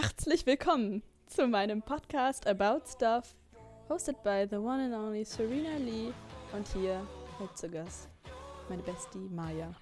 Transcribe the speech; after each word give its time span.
Herzlich 0.00 0.46
willkommen 0.46 1.02
zu 1.26 1.46
meinem 1.46 1.82
Podcast 1.82 2.46
About 2.46 2.82
Stuff, 2.90 3.34
hosted 3.88 4.22
by 4.22 4.46
the 4.48 4.56
one 4.56 4.82
and 4.84 4.94
only 4.94 5.24
Serena 5.24 5.76
Lee 5.76 6.12
und 6.52 6.66
hier 6.68 7.06
mit 7.38 7.56
zu 7.58 7.68
Gast 7.68 8.08
meine 8.68 8.82
Bestie 8.82 9.18
Maya. 9.30 9.74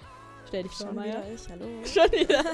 Stell 0.48 0.62
dich 0.64 0.72
vor, 0.72 0.86
Schon 0.86 0.96
Maya. 0.96 1.22
wieder 1.24 1.32
ich, 1.32 1.48
hallo. 1.48 1.66
Schon 1.84 2.10
wieder. 2.12 2.44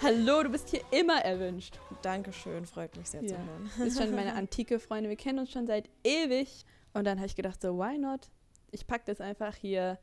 Hallo, 0.00 0.42
du 0.44 0.48
bist 0.50 0.68
hier 0.70 0.80
immer 0.90 1.22
erwünscht. 1.24 1.78
Dankeschön, 2.02 2.64
freut 2.66 2.96
mich 2.96 3.10
sehr 3.10 3.22
Ja. 3.22 3.28
zu 3.28 3.36
hören. 3.36 3.70
Du 3.76 3.84
bist 3.84 3.98
schon 3.98 4.10
meine 4.14 4.32
antike 4.36 4.78
Freundin. 4.78 5.10
Wir 5.10 5.16
kennen 5.16 5.38
uns 5.40 5.50
schon 5.50 5.66
seit 5.66 5.90
ewig. 6.04 6.64
Und 6.94 7.04
dann 7.04 7.18
habe 7.18 7.26
ich 7.26 7.34
gedacht, 7.36 7.60
so, 7.60 7.76
why 7.78 7.98
not? 7.98 8.30
Ich 8.70 8.86
packe 8.86 9.04
das 9.06 9.20
einfach 9.20 9.54
hier 9.56 9.98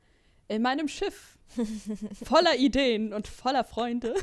in 0.48 0.62
meinem 0.62 0.88
Schiff. 0.88 1.38
Voller 2.24 2.56
Ideen 2.58 3.14
und 3.14 3.28
voller 3.28 3.64
Freunde. 3.64 4.14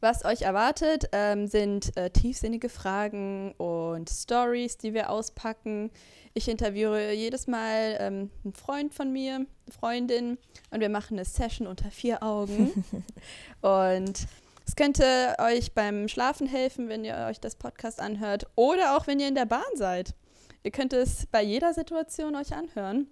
Was 0.00 0.24
euch 0.24 0.42
erwartet, 0.42 1.10
ähm, 1.12 1.46
sind 1.46 1.94
äh, 1.98 2.08
tiefsinnige 2.08 2.70
Fragen 2.70 3.52
und 3.58 4.08
Stories, 4.08 4.78
die 4.78 4.94
wir 4.94 5.10
auspacken. 5.10 5.90
Ich 6.32 6.48
interviewe 6.48 7.12
jedes 7.12 7.46
Mal 7.46 7.98
ähm, 8.00 8.30
einen 8.42 8.54
Freund 8.54 8.94
von 8.94 9.12
mir, 9.12 9.34
eine 9.34 9.46
Freundin, 9.70 10.38
und 10.70 10.80
wir 10.80 10.88
machen 10.88 11.18
eine 11.18 11.26
Session 11.26 11.66
unter 11.66 11.90
vier 11.90 12.22
Augen. 12.22 12.84
und 13.60 14.26
es 14.66 14.74
könnte 14.74 15.36
euch 15.38 15.74
beim 15.74 16.08
Schlafen 16.08 16.46
helfen, 16.46 16.88
wenn 16.88 17.04
ihr 17.04 17.26
euch 17.28 17.38
das 17.38 17.56
Podcast 17.56 18.00
anhört 18.00 18.46
oder 18.54 18.96
auch 18.96 19.06
wenn 19.06 19.20
ihr 19.20 19.28
in 19.28 19.34
der 19.34 19.44
Bahn 19.44 19.62
seid. 19.74 20.14
Ihr 20.62 20.70
könnt 20.70 20.94
es 20.94 21.26
bei 21.26 21.42
jeder 21.42 21.74
Situation 21.74 22.34
euch 22.36 22.54
anhören. 22.54 23.06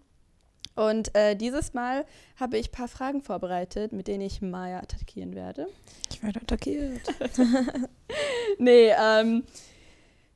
Und 0.79 1.13
äh, 1.17 1.35
dieses 1.35 1.75
Mal 1.75 2.07
habe 2.37 2.57
ich 2.57 2.69
ein 2.69 2.73
paar 2.73 2.87
Fragen 2.87 3.21
vorbereitet, 3.21 3.93
mit 3.93 4.07
denen 4.07 4.21
ich 4.21 4.41
Maya 4.43 4.79
attackieren 4.79 5.35
werde. 5.35 5.67
Ich 6.09 6.23
werde 6.23 6.41
attackiert. 6.41 7.01
Nee, 8.59 8.93
ähm, 8.99 9.45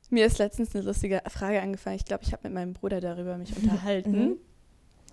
mir 0.09 0.25
ist 0.25 0.37
letztens 0.37 0.75
eine 0.75 0.83
lustige 0.83 1.21
Frage 1.27 1.61
angefallen. 1.61 1.95
Ich 1.95 2.05
glaube, 2.05 2.23
ich 2.23 2.31
habe 2.31 2.43
mit 2.43 2.53
meinem 2.53 2.73
Bruder 2.73 3.01
darüber 3.01 3.37
mich 3.37 3.55
unterhalten. 3.61 4.11
Mhm. 4.11 4.37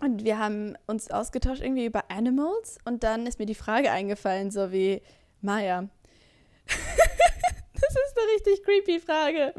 Und 0.01 0.25
wir 0.25 0.39
haben 0.39 0.77
uns 0.87 1.11
ausgetauscht 1.11 1.63
irgendwie 1.63 1.87
über 1.87 2.11
Animals. 2.11 2.79
Und 2.85 3.03
dann 3.03 3.27
ist 3.27 3.39
mir 3.39 3.47
die 3.47 3.55
Frage 3.55 3.91
eingefallen, 3.91 4.51
so 4.51 4.73
wie, 4.73 5.01
Maya, 5.41 5.83
das 6.67 6.75
ist 6.75 8.19
eine 8.19 8.33
richtig 8.35 8.65
creepy 8.65 9.01
Frage. 9.01 9.55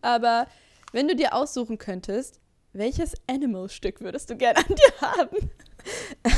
Aber 0.00 0.46
wenn 0.92 1.08
du 1.08 1.16
dir 1.16 1.34
aussuchen 1.34 1.78
könntest, 1.78 2.40
welches 2.78 3.14
Animal-Stück 3.26 4.00
würdest 4.00 4.30
du 4.30 4.36
gerne 4.36 4.58
an 4.58 4.74
dir 4.74 5.00
haben? 5.00 5.50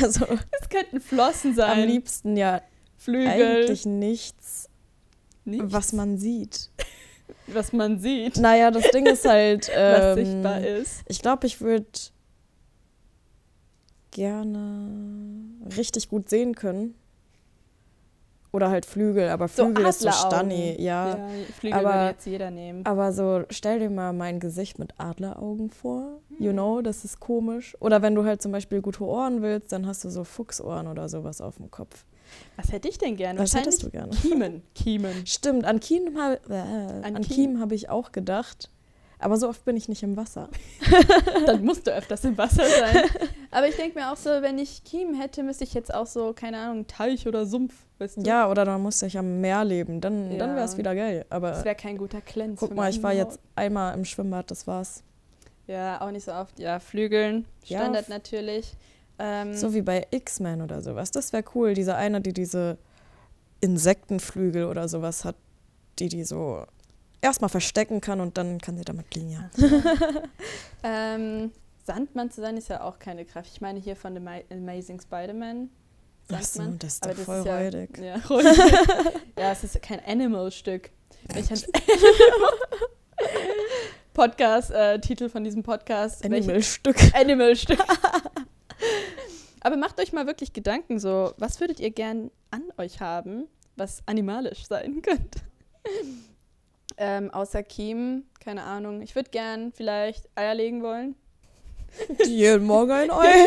Also 0.03 0.27
Es 0.61 0.69
könnten 0.69 1.00
Flossen 1.00 1.55
sein, 1.55 1.81
am 1.83 1.86
liebsten 1.89 2.36
ja 2.36 2.61
Flügel, 2.98 3.28
eigentlich 3.28 3.86
nichts, 3.86 4.69
nichts, 5.44 5.72
was 5.72 5.92
man 5.92 6.19
sieht. 6.19 6.70
was 7.47 7.72
man 7.72 7.98
sieht, 7.98 8.36
Naja, 8.36 8.70
das 8.70 8.91
Ding 8.91 9.06
ist 9.06 9.25
halt, 9.25 9.69
was 9.75 10.19
ähm, 10.19 10.25
sichtbar 10.27 10.61
ist. 10.62 11.03
ich 11.09 11.20
glaube, 11.22 11.47
ich 11.47 11.61
würde 11.61 11.86
gerne 14.11 14.91
richtig 15.77 16.09
gut 16.09 16.28
sehen 16.28 16.55
können. 16.55 16.94
Oder 18.50 18.70
halt 18.70 18.86
Flügel, 18.86 19.28
aber 19.28 19.46
So 19.48 19.64
Flügel 19.66 19.86
ist 19.86 20.00
so. 20.00 20.10
Stunny, 20.10 20.74
ja. 20.80 21.08
Ja, 21.16 21.28
Flügel 21.58 21.78
aber- 21.78 21.88
würde 21.94 22.08
jetzt 22.12 22.27
jeder 22.27 22.50
nehmen. 22.50 22.84
Aber 22.86 23.12
so, 23.12 23.42
stell 23.50 23.78
dir 23.78 23.91
mal 23.91 24.12
mein 24.12 24.41
Gesicht 24.41 24.78
mit 24.78 24.94
Adleraugen 24.98 25.70
vor. 25.70 26.20
You 26.38 26.52
know, 26.52 26.80
das 26.80 27.04
ist 27.04 27.20
komisch. 27.20 27.76
Oder 27.80 28.00
wenn 28.00 28.14
du 28.14 28.24
halt 28.24 28.41
zum 28.41 28.52
Beispiel 28.52 28.80
gute 28.80 29.04
Ohren 29.04 29.42
willst, 29.42 29.72
dann 29.72 29.86
hast 29.86 30.02
du 30.04 30.08
so 30.08 30.24
Fuchsohren 30.24 30.86
oder 30.86 31.08
sowas 31.08 31.41
auf 31.41 31.56
dem 31.56 31.70
Kopf. 31.70 32.04
Was 32.56 32.72
hätte 32.72 32.88
ich 32.88 32.98
denn 32.98 33.16
gerne? 33.16 33.38
Was 33.38 33.54
hättest 33.54 33.82
du 33.82 33.91
gerne? 33.91 34.10
Kiemen. 34.16 34.62
Kiemen. 34.74 35.26
Stimmt, 35.26 35.64
an 35.64 35.80
Kiemen 35.80 36.19
habe 36.20 36.38
äh, 36.48 36.54
An 36.54 37.04
an 37.04 37.22
Kiemen. 37.22 37.22
Kiemen 37.22 37.60
habe 37.60 37.74
ich 37.74 37.88
auch 37.91 38.12
gedacht. 38.12 38.70
Aber 39.20 39.36
so 39.36 39.48
oft 39.48 39.64
bin 39.64 39.76
ich 39.76 39.88
nicht 39.88 40.02
im 40.04 40.16
Wasser. 40.16 40.48
Dann 41.46 41.64
musst 41.64 41.86
du 41.86 41.91
öfters 41.92 42.22
im 42.24 42.38
Wasser 42.38 42.64
sein. 42.64 43.02
Aber 43.50 43.66
ich 43.66 43.75
denke 43.76 43.98
mir 43.98 44.12
auch 44.12 44.16
so, 44.16 44.31
wenn 44.31 44.58
ich 44.58 44.84
Kiemen 44.84 45.14
hätte, 45.20 45.42
müsste 45.42 45.64
ich 45.64 45.75
jetzt 45.75 45.92
auch 45.92 46.06
so, 46.06 46.32
keine 46.34 46.58
Ahnung, 46.58 46.87
Teich 46.87 47.26
oder 47.26 47.44
Sumpf, 47.44 47.75
weißt 47.98 48.19
du? 48.19 48.20
Ja, 48.22 48.48
oder 48.50 48.64
dann 48.64 48.82
musste 48.82 49.06
ich 49.06 49.16
am 49.19 49.41
Meer 49.41 49.64
leben. 49.64 50.00
Dann, 50.00 50.38
dann 50.38 50.50
Ja. 50.50 50.56
wäre 50.56 50.64
es 50.64 50.76
wieder 50.78 50.94
geil. 50.94 51.26
Das 51.28 51.36
Aber 51.36 51.64
wäre 51.64 51.75
kein 51.75 51.97
guter 51.98 52.20
Cleanse. 52.20 52.56
guck 52.59 52.75
mal, 52.75 52.91
ich 52.91 53.03
war 53.03 53.12
jetzt 53.12 53.38
einmal 53.54 53.94
im 53.94 54.04
Schwimmbad, 54.04 54.50
das 54.50 54.66
war's. 54.66 55.03
Ja, 55.66 56.00
auch 56.00 56.10
nicht 56.10 56.25
so 56.25 56.32
oft. 56.32 56.58
Ja, 56.58 56.78
Flügeln. 56.81 57.44
Ja, 57.64 57.81
Standard 57.81 58.03
f- 58.04 58.08
natürlich. 58.08 58.72
Ähm, 59.19 59.53
So 59.54 59.75
wie 59.75 59.82
bei 59.82 60.06
X-Men 60.10 60.62
oder 60.62 60.81
sowas. 60.81 61.10
Das 61.10 61.32
wäre 61.32 61.44
cool. 61.54 61.75
Diese 61.75 61.94
eine, 61.97 62.20
die 62.20 62.32
diese 62.32 62.78
Insektenflügel 63.60 64.64
oder 64.64 64.88
sowas 64.88 65.25
hat, 65.25 65.34
die 65.98 66.08
die 66.08 66.25
so 66.25 66.64
erstmal 67.20 67.48
verstecken 67.48 68.00
kann 68.00 68.20
und 68.20 68.38
dann 68.38 68.58
kann 68.60 68.76
sie 68.78 68.84
damit 68.84 69.06
fliegen, 69.12 69.31
ja. 69.31 69.50
ähm, 70.82 71.50
Sandmann 71.84 72.31
zu 72.31 72.41
sein 72.41 72.56
ist 72.56 72.69
ja 72.69 72.82
auch 72.82 72.98
keine 72.98 73.25
Kraft. 73.25 73.50
Ich 73.53 73.60
meine 73.60 73.81
hier 73.81 73.97
von 73.97 74.14
The 74.14 74.20
Ma- 74.20 74.41
Amazing 74.50 75.00
Spider-Man. 75.00 75.70
So, 76.31 76.37
Sandmann. 76.37 76.78
das 76.78 76.94
ist 76.94 77.06
doch 77.06 77.11
das 77.15 77.25
voll 77.25 77.39
ist 77.39 77.47
ja, 77.47 77.59
räudig. 77.59 77.99
Ja, 77.99 78.16
räudig. 78.28 78.59
ja, 79.39 79.53
es 79.53 79.65
ist 79.65 79.81
kein 79.81 80.05
Animal-Stück. 80.05 80.91
Wenn 81.28 81.43
ich 81.43 81.50
an 81.53 81.61
Podcast, 84.12 84.71
äh, 84.71 85.00
Titel 85.00 85.31
von 85.31 85.43
diesem 85.43 85.62
Podcast. 85.62 86.25
Animalstück. 86.25 86.97
Animal-Stück. 87.15 87.78
Aber 89.61 89.77
macht 89.77 90.00
euch 90.00 90.12
mal 90.12 90.27
wirklich 90.27 90.53
Gedanken, 90.53 90.99
so, 90.99 91.33
was 91.38 91.61
würdet 91.61 91.81
ihr 91.81 91.91
gern 91.91 92.31
an 92.50 92.65
euch 92.77 93.00
haben, 93.00 93.47
was 93.77 94.03
animalisch 94.06 94.67
sein 94.67 95.00
könnte? 95.03 95.41
ähm, 96.99 97.31
außer 97.31 97.62
Kiem, 97.62 98.25
keine 98.41 98.65
Ahnung. 98.65 99.00
Ich 99.00 99.15
würde 99.15 99.31
gern 99.31 99.72
vielleicht 99.72 100.28
Eier 100.34 100.55
legen 100.55 100.83
wollen. 100.83 101.15
Jeden 102.26 102.65
Morgen 102.66 102.91
ein 102.93 103.10
Ei. 103.12 103.47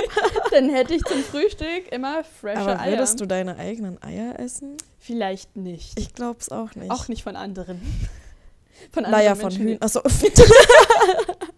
Dann 0.51 0.69
hätte 0.69 0.93
ich 0.95 1.03
zum 1.03 1.21
Frühstück 1.23 1.91
immer 1.91 2.23
frische 2.23 2.57
Aber 2.59 2.79
Eier. 2.79 2.91
würdest 2.91 3.19
du 3.21 3.25
deine 3.25 3.57
eigenen 3.57 4.01
Eier 4.03 4.39
essen? 4.39 4.77
Vielleicht 4.99 5.55
nicht. 5.55 5.97
Ich 5.99 6.13
glaub's 6.13 6.49
auch 6.49 6.75
nicht. 6.75 6.91
Auch 6.91 7.07
nicht 7.07 7.23
von 7.23 7.35
anderen. 7.35 7.81
Von 8.91 9.05
anderen 9.05 9.19
naja, 9.23 9.35
von 9.35 9.43
Menschen. 9.49 9.61
Hühnern. 9.63 9.81
Achso. 9.83 10.01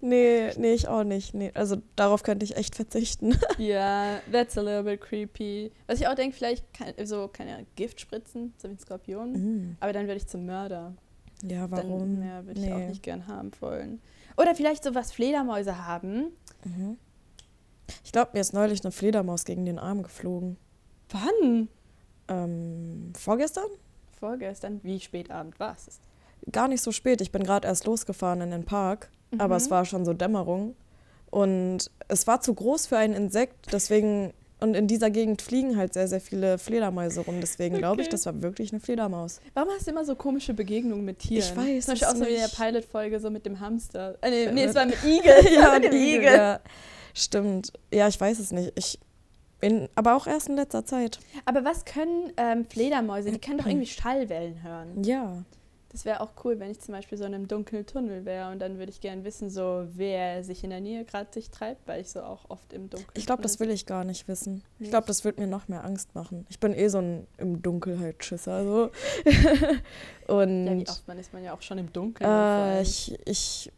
nee, 0.00 0.50
nee, 0.56 0.72
ich 0.72 0.88
auch 0.88 1.04
nicht. 1.04 1.34
Nee, 1.34 1.50
also 1.54 1.76
darauf 1.96 2.22
könnte 2.22 2.44
ich 2.44 2.56
echt 2.56 2.74
verzichten. 2.74 3.36
Ja, 3.58 4.20
that's 4.32 4.56
a 4.56 4.62
little 4.62 4.82
bit 4.84 5.00
creepy. 5.00 5.70
Was 5.86 6.00
ich 6.00 6.08
auch 6.08 6.14
denke, 6.14 6.36
vielleicht 6.36 6.64
kann, 6.72 6.94
so, 7.04 7.28
keine 7.28 7.54
Ahnung, 7.54 7.66
Gift 7.76 8.00
spritzen, 8.00 8.54
so 8.56 8.68
wie 8.68 8.72
ein 8.72 8.78
Skorpion. 8.78 9.32
Mhm. 9.32 9.76
Aber 9.80 9.92
dann 9.92 10.06
würde 10.06 10.16
ich 10.16 10.26
zum 10.26 10.46
Mörder. 10.46 10.94
Ja, 11.44 11.70
warum? 11.70 12.20
Dann 12.20 12.28
ja, 12.28 12.46
würde 12.46 12.60
ich 12.60 12.72
auch 12.72 12.78
Nee. 12.78 12.86
nicht 12.88 13.02
gern 13.02 13.26
haben 13.26 13.50
wollen. 13.60 14.00
Oder 14.36 14.54
vielleicht 14.54 14.84
so 14.84 14.94
was 14.94 15.12
Fledermäuse 15.12 15.86
haben. 15.86 16.32
Mhm. 16.64 16.96
Ich 18.04 18.12
glaube, 18.12 18.30
mir 18.34 18.40
ist 18.40 18.52
neulich 18.54 18.82
eine 18.84 18.92
Fledermaus 18.92 19.44
gegen 19.44 19.64
den 19.66 19.78
Arm 19.78 20.02
geflogen. 20.02 20.56
Wann? 21.10 21.68
Ähm, 22.28 23.12
vorgestern? 23.18 23.66
Vorgestern. 24.18 24.80
Wie 24.82 25.00
spät 25.00 25.30
Abend 25.30 25.58
war 25.60 25.74
es? 25.76 26.00
Gar 26.50 26.68
nicht 26.68 26.80
so 26.82 26.92
spät. 26.92 27.20
Ich 27.20 27.32
bin 27.32 27.42
gerade 27.44 27.66
erst 27.68 27.84
losgefahren 27.86 28.40
in 28.40 28.50
den 28.50 28.64
Park, 28.64 29.10
aber 29.38 29.56
es 29.56 29.66
Mhm. 29.66 29.70
war 29.70 29.84
schon 29.84 30.04
so 30.04 30.12
Dämmerung. 30.14 30.74
Und 31.30 31.90
es 32.08 32.26
war 32.26 32.40
zu 32.40 32.54
groß 32.54 32.86
für 32.86 32.98
ein 32.98 33.12
Insekt, 33.12 33.72
deswegen. 33.72 34.32
Und 34.62 34.74
in 34.74 34.86
dieser 34.86 35.10
Gegend 35.10 35.42
fliegen 35.42 35.76
halt 35.76 35.92
sehr, 35.94 36.06
sehr 36.08 36.20
viele 36.20 36.56
Fledermäuse 36.56 37.20
rum. 37.20 37.40
Deswegen 37.40 37.78
glaube 37.78 38.00
ich, 38.00 38.06
Okay. 38.06 38.12
das 38.12 38.26
war 38.26 38.40
wirklich 38.42 38.72
eine 38.72 38.80
Fledermaus. 38.80 39.40
Warum 39.54 39.70
hast 39.76 39.86
du 39.86 39.90
immer 39.90 40.04
so 40.04 40.14
komische 40.14 40.54
Begegnungen 40.54 41.04
mit 41.04 41.18
Tieren? 41.18 41.42
Ich 41.44 41.56
weiß 41.56 41.84
Zum 41.86 41.92
Beispiel 41.94 42.08
auch 42.08 42.14
so 42.16 42.26
wie 42.26 42.34
in 42.34 42.40
der. 42.40 42.48
Pilot-Folge 42.48 43.20
so 43.20 43.30
mit 43.30 43.44
dem 43.44 43.58
Hamster. 43.60 44.16
Äh, 44.22 44.30
nee, 44.30 44.44
Äh, 44.44 44.52
nee, 44.52 44.64
es 44.64 44.74
war 44.74 44.86
mit 44.86 44.96
Igel. 45.04 45.34
ja, 45.54 45.72
mit 45.78 45.84
dem. 45.84 45.92
Igel. 45.92 46.24
Ja. 46.34 46.60
Stimmt. 47.14 47.72
Ja, 47.92 48.08
ich 48.08 48.18
weiß 48.20 48.38
es 48.38 48.52
nicht. 48.52 48.72
Ich 48.76 48.98
in, 49.60 49.88
aber 49.94 50.16
auch 50.16 50.26
erst 50.26 50.48
in 50.48 50.56
letzter 50.56 50.84
Zeit. 50.84 51.20
Aber 51.44 51.64
was 51.64 51.84
können 51.84 52.32
ähm, 52.36 52.64
Fledermäuse? 52.64 53.30
Die 53.30 53.38
können 53.38 53.58
doch 53.58 53.66
irgendwie 53.66 53.86
Schallwellen 53.86 54.62
hören. 54.62 55.04
Ja. 55.04 55.44
Das 55.92 56.06
wäre 56.06 56.20
auch 56.20 56.30
cool, 56.44 56.58
wenn 56.58 56.70
ich 56.70 56.80
zum 56.80 56.94
Beispiel 56.94 57.18
so 57.18 57.24
in 57.24 57.34
einem 57.34 57.48
dunklen 57.48 57.84
Tunnel 57.84 58.24
wäre 58.24 58.50
und 58.50 58.60
dann 58.60 58.78
würde 58.78 58.90
ich 58.90 59.00
gerne 59.02 59.24
wissen, 59.24 59.50
so 59.50 59.86
wer 59.92 60.42
sich 60.42 60.64
in 60.64 60.70
der 60.70 60.80
Nähe 60.80 61.04
gerade 61.04 61.30
sich 61.30 61.50
treibt, 61.50 61.86
weil 61.86 62.00
ich 62.00 62.10
so 62.10 62.22
auch 62.22 62.48
oft 62.48 62.72
im 62.72 62.88
Dunkeln. 62.88 63.12
Ich 63.14 63.26
glaube, 63.26 63.42
das 63.42 63.60
will 63.60 63.70
ich 63.70 63.84
gar 63.84 64.04
nicht 64.04 64.26
wissen. 64.26 64.64
Ich 64.78 64.88
glaube, 64.88 65.06
das 65.06 65.24
wird 65.24 65.38
mir 65.38 65.46
noch 65.46 65.68
mehr 65.68 65.84
Angst 65.84 66.14
machen. 66.14 66.46
Ich 66.48 66.58
bin 66.58 66.72
eh 66.72 66.88
so 66.88 66.98
ein 66.98 67.26
im 67.36 67.60
Dunkelheit 67.60 68.24
Schisser. 68.24 68.64
So. 68.64 68.90
Und 70.34 70.66
Ja, 70.66 70.76
wie 70.78 70.88
oft 70.88 71.06
man 71.06 71.18
ist 71.18 71.32
man 71.34 71.44
ja 71.44 71.52
auch 71.52 71.62
schon 71.62 71.76
im 71.76 71.92
Dunkeln. 71.92 72.28
äh, 72.28 72.80
ich, 72.80 73.18
ich 73.26 73.70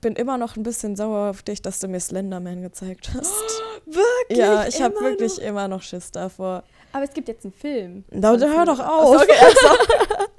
bin 0.00 0.14
immer 0.14 0.38
noch 0.38 0.56
ein 0.56 0.62
bisschen 0.64 0.96
sauer 0.96 1.30
auf 1.30 1.42
dich, 1.42 1.62
dass 1.62 1.78
du 1.78 1.86
mir 1.88 2.00
Slenderman 2.00 2.62
gezeigt 2.62 3.10
hast. 3.14 3.62
Wirklich? 3.86 4.38
ja, 4.38 4.66
ich 4.66 4.82
habe 4.82 4.94
wirklich 5.00 5.38
noch? 5.38 5.44
immer 5.44 5.68
noch 5.68 5.82
Schiss 5.82 6.10
davor. 6.10 6.64
Aber 6.92 7.04
es 7.04 7.12
gibt 7.12 7.28
jetzt 7.28 7.44
einen 7.44 7.52
Film. 7.52 8.04
Da, 8.10 8.32
Und 8.32 8.42
hör 8.42 8.64
doch 8.64 8.80
auf. 8.80 9.22
okay, 9.22 9.32
also. 9.40 10.24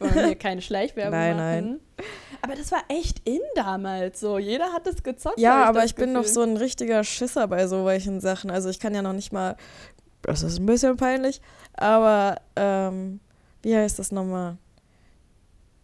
Wollen 0.00 0.12
hier 0.26 0.34
keine 0.36 0.62
Schleichwerbung 0.62 1.12
Nein, 1.12 1.36
machen? 1.36 1.80
nein. 1.96 2.06
Aber 2.42 2.54
das 2.56 2.72
war 2.72 2.82
echt 2.88 3.20
in 3.28 3.40
damals 3.54 4.18
so. 4.20 4.38
Jeder 4.38 4.72
hat 4.72 4.86
das 4.86 5.02
gezockt. 5.02 5.38
Ja, 5.38 5.60
hab 5.60 5.68
aber 5.68 5.84
ich 5.84 5.94
bin 5.94 6.12
noch 6.12 6.22
Gefühl. 6.22 6.34
so 6.34 6.42
ein 6.42 6.56
richtiger 6.56 7.04
Schisser 7.04 7.46
bei 7.48 7.66
so 7.66 7.84
welchen 7.84 8.20
Sachen. 8.20 8.50
Also 8.50 8.68
ich 8.70 8.80
kann 8.80 8.94
ja 8.94 9.02
noch 9.02 9.12
nicht 9.12 9.32
mal, 9.32 9.56
das 10.22 10.42
ist 10.42 10.58
ein 10.58 10.66
bisschen 10.66 10.96
peinlich, 10.96 11.40
aber 11.74 12.36
ähm, 12.56 13.20
Wie 13.62 13.76
heißt 13.76 13.98
das 13.98 14.10
nochmal? 14.10 14.56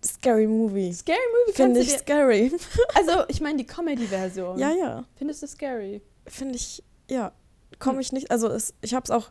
Scary 0.05 0.47
Movie. 0.47 0.93
Scary 0.93 1.19
Movie 1.47 1.57
Finde 1.57 1.81
ich 1.81 1.91
scary. 1.93 2.53
Also, 2.95 3.25
ich 3.29 3.41
meine 3.41 3.59
die 3.59 3.67
Comedy-Version. 3.67 4.59
ja, 4.59 4.71
ja. 4.73 5.05
Findest 5.17 5.43
du 5.43 5.47
scary? 5.49 6.01
Finde 6.27 6.55
ich, 6.57 6.83
ja. 7.11 7.33
Komme 7.79 7.95
Hm. 7.97 8.01
ich 8.01 8.13
nicht. 8.13 8.31
Also, 8.31 8.49
es, 8.49 8.73
ich 8.83 8.95
habe 8.95 9.05
es 9.05 9.11
auch 9.11 9.31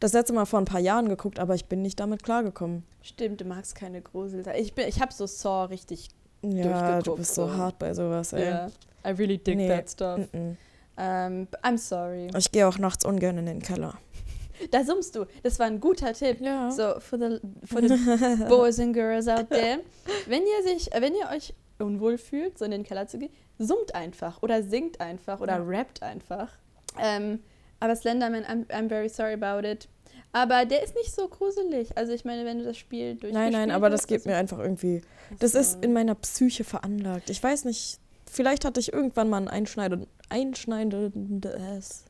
das 0.00 0.12
letzte 0.12 0.32
Mal 0.32 0.46
vor 0.46 0.58
ein 0.58 0.64
paar 0.64 0.80
Jahren 0.80 1.08
geguckt, 1.08 1.38
aber 1.38 1.54
ich 1.54 1.66
bin 1.66 1.82
nicht 1.82 2.00
damit 2.00 2.22
klargekommen. 2.22 2.82
Stimmt, 3.02 3.40
du 3.40 3.44
magst 3.44 3.74
keine 3.74 4.00
Grusel. 4.02 4.42
Ich, 4.58 4.74
bin- 4.74 4.88
ich 4.88 5.00
habe 5.00 5.12
so 5.12 5.26
Saw 5.26 5.64
richtig. 5.66 6.08
Ja, 6.42 6.50
du 6.50 6.68
Durchgeguckt, 6.70 7.16
bist 7.18 7.34
so 7.34 7.52
hart 7.54 7.78
bei 7.78 7.92
sowas, 7.94 8.32
ey. 8.32 8.46
Ja. 8.46 8.66
I 9.06 9.10
really 9.10 9.38
dig 9.38 9.56
Nee. 9.56 9.68
that 9.68 9.90
stuff. 9.90 10.18
Mm-mm. 10.32 10.56
Ähm, 10.96 11.48
I'm 11.62 11.78
sorry. 11.78 12.28
Ich 12.36 12.50
gehe 12.50 12.66
auch 12.66 12.78
nachts 12.78 13.04
ungern 13.04 13.38
in 13.38 13.46
den 13.46 13.60
Keller. 13.62 13.94
Da 14.70 14.84
summst 14.84 15.16
du. 15.16 15.24
Das 15.42 15.58
war 15.58 15.66
ein 15.66 15.80
guter 15.80 16.12
Tipp. 16.12 16.40
Ja. 16.40 16.70
So, 16.70 17.00
for 17.00 17.18
the, 17.18 17.38
for 17.64 17.80
the 17.80 18.44
boys 18.48 18.78
and 18.78 18.92
girls 18.92 19.26
out 19.28 19.48
there. 19.48 19.80
Wenn 20.26 20.42
ihr, 20.42 20.62
sich, 20.62 20.92
äh, 20.94 21.00
wenn 21.00 21.14
ihr 21.14 21.28
euch 21.34 21.54
unwohl 21.78 22.18
fühlt, 22.18 22.58
so 22.58 22.66
in 22.66 22.70
den 22.72 22.82
Keller 22.82 23.06
zu 23.06 23.18
gehen, 23.18 23.30
summt 23.58 23.94
einfach 23.94 24.42
oder 24.42 24.62
singt 24.62 25.00
einfach 25.00 25.40
oder 25.40 25.56
Ja. 25.58 25.64
rappt 25.64 26.02
einfach. 26.02 26.50
Ähm, 26.98 27.40
aber 27.80 27.96
Slenderman, 27.96 28.44
I'm, 28.44 28.66
I'm 28.68 28.88
very 28.88 29.08
sorry 29.08 29.32
about 29.32 29.66
it. 29.66 29.88
Aber 30.32 30.64
der 30.64 30.82
ist 30.84 30.94
nicht 30.94 31.12
so 31.12 31.26
gruselig. 31.28 31.96
Also 31.96 32.12
ich 32.12 32.24
meine, 32.24 32.44
wenn 32.44 32.58
du 32.58 32.64
das 32.64 32.76
Spiel 32.76 33.14
durchgespielt 33.16 33.34
Nein, 33.34 33.52
nein, 33.52 33.70
aber 33.72 33.90
das 33.90 34.06
geht 34.06 34.26
mir 34.26 34.36
einfach 34.36 34.58
irgendwie. 34.60 35.02
Das 35.40 35.54
ist 35.54 35.82
in 35.84 35.92
meiner 35.92 36.14
Psyche 36.14 36.62
veranlagt. 36.62 37.30
Ich 37.30 37.42
weiß 37.42 37.64
nicht, 37.64 37.98
vielleicht 38.30 38.64
hatte 38.64 38.78
ich 38.78 38.92
irgendwann 38.92 39.28
mal 39.28 39.38
ein 39.38 39.48
einschneidend, 39.48 40.06
einschneidendes 40.28 42.04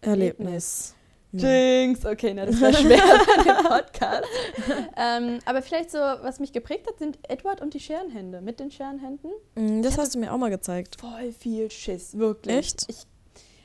Erlebnis. 0.00 0.94
Hm. 0.94 1.38
Jinx, 1.38 2.04
okay, 2.06 2.32
na, 2.34 2.44
das 2.44 2.60
war 2.60 2.72
schwer 2.72 2.98
bei 3.36 3.42
dem 3.44 3.64
Podcast. 3.64 4.24
ähm, 4.96 5.38
aber 5.44 5.62
vielleicht 5.62 5.90
so, 5.92 5.98
was 5.98 6.40
mich 6.40 6.52
geprägt 6.52 6.88
hat, 6.88 6.98
sind 6.98 7.18
Edward 7.28 7.60
und 7.60 7.74
die 7.74 7.78
Scherenhände. 7.80 8.40
Mit 8.40 8.58
den 8.58 8.70
Scherenhänden. 8.72 9.30
Mm, 9.54 9.82
Das 9.82 9.96
hast 9.96 10.14
du 10.14 10.18
mir 10.18 10.32
auch 10.32 10.38
mal 10.38 10.50
gezeigt. 10.50 10.96
Voll 11.00 11.30
viel 11.32 11.70
Schiss, 11.70 12.18
wirklich. 12.18 12.56
Echt? 12.56 12.84
Ich, 12.88 13.06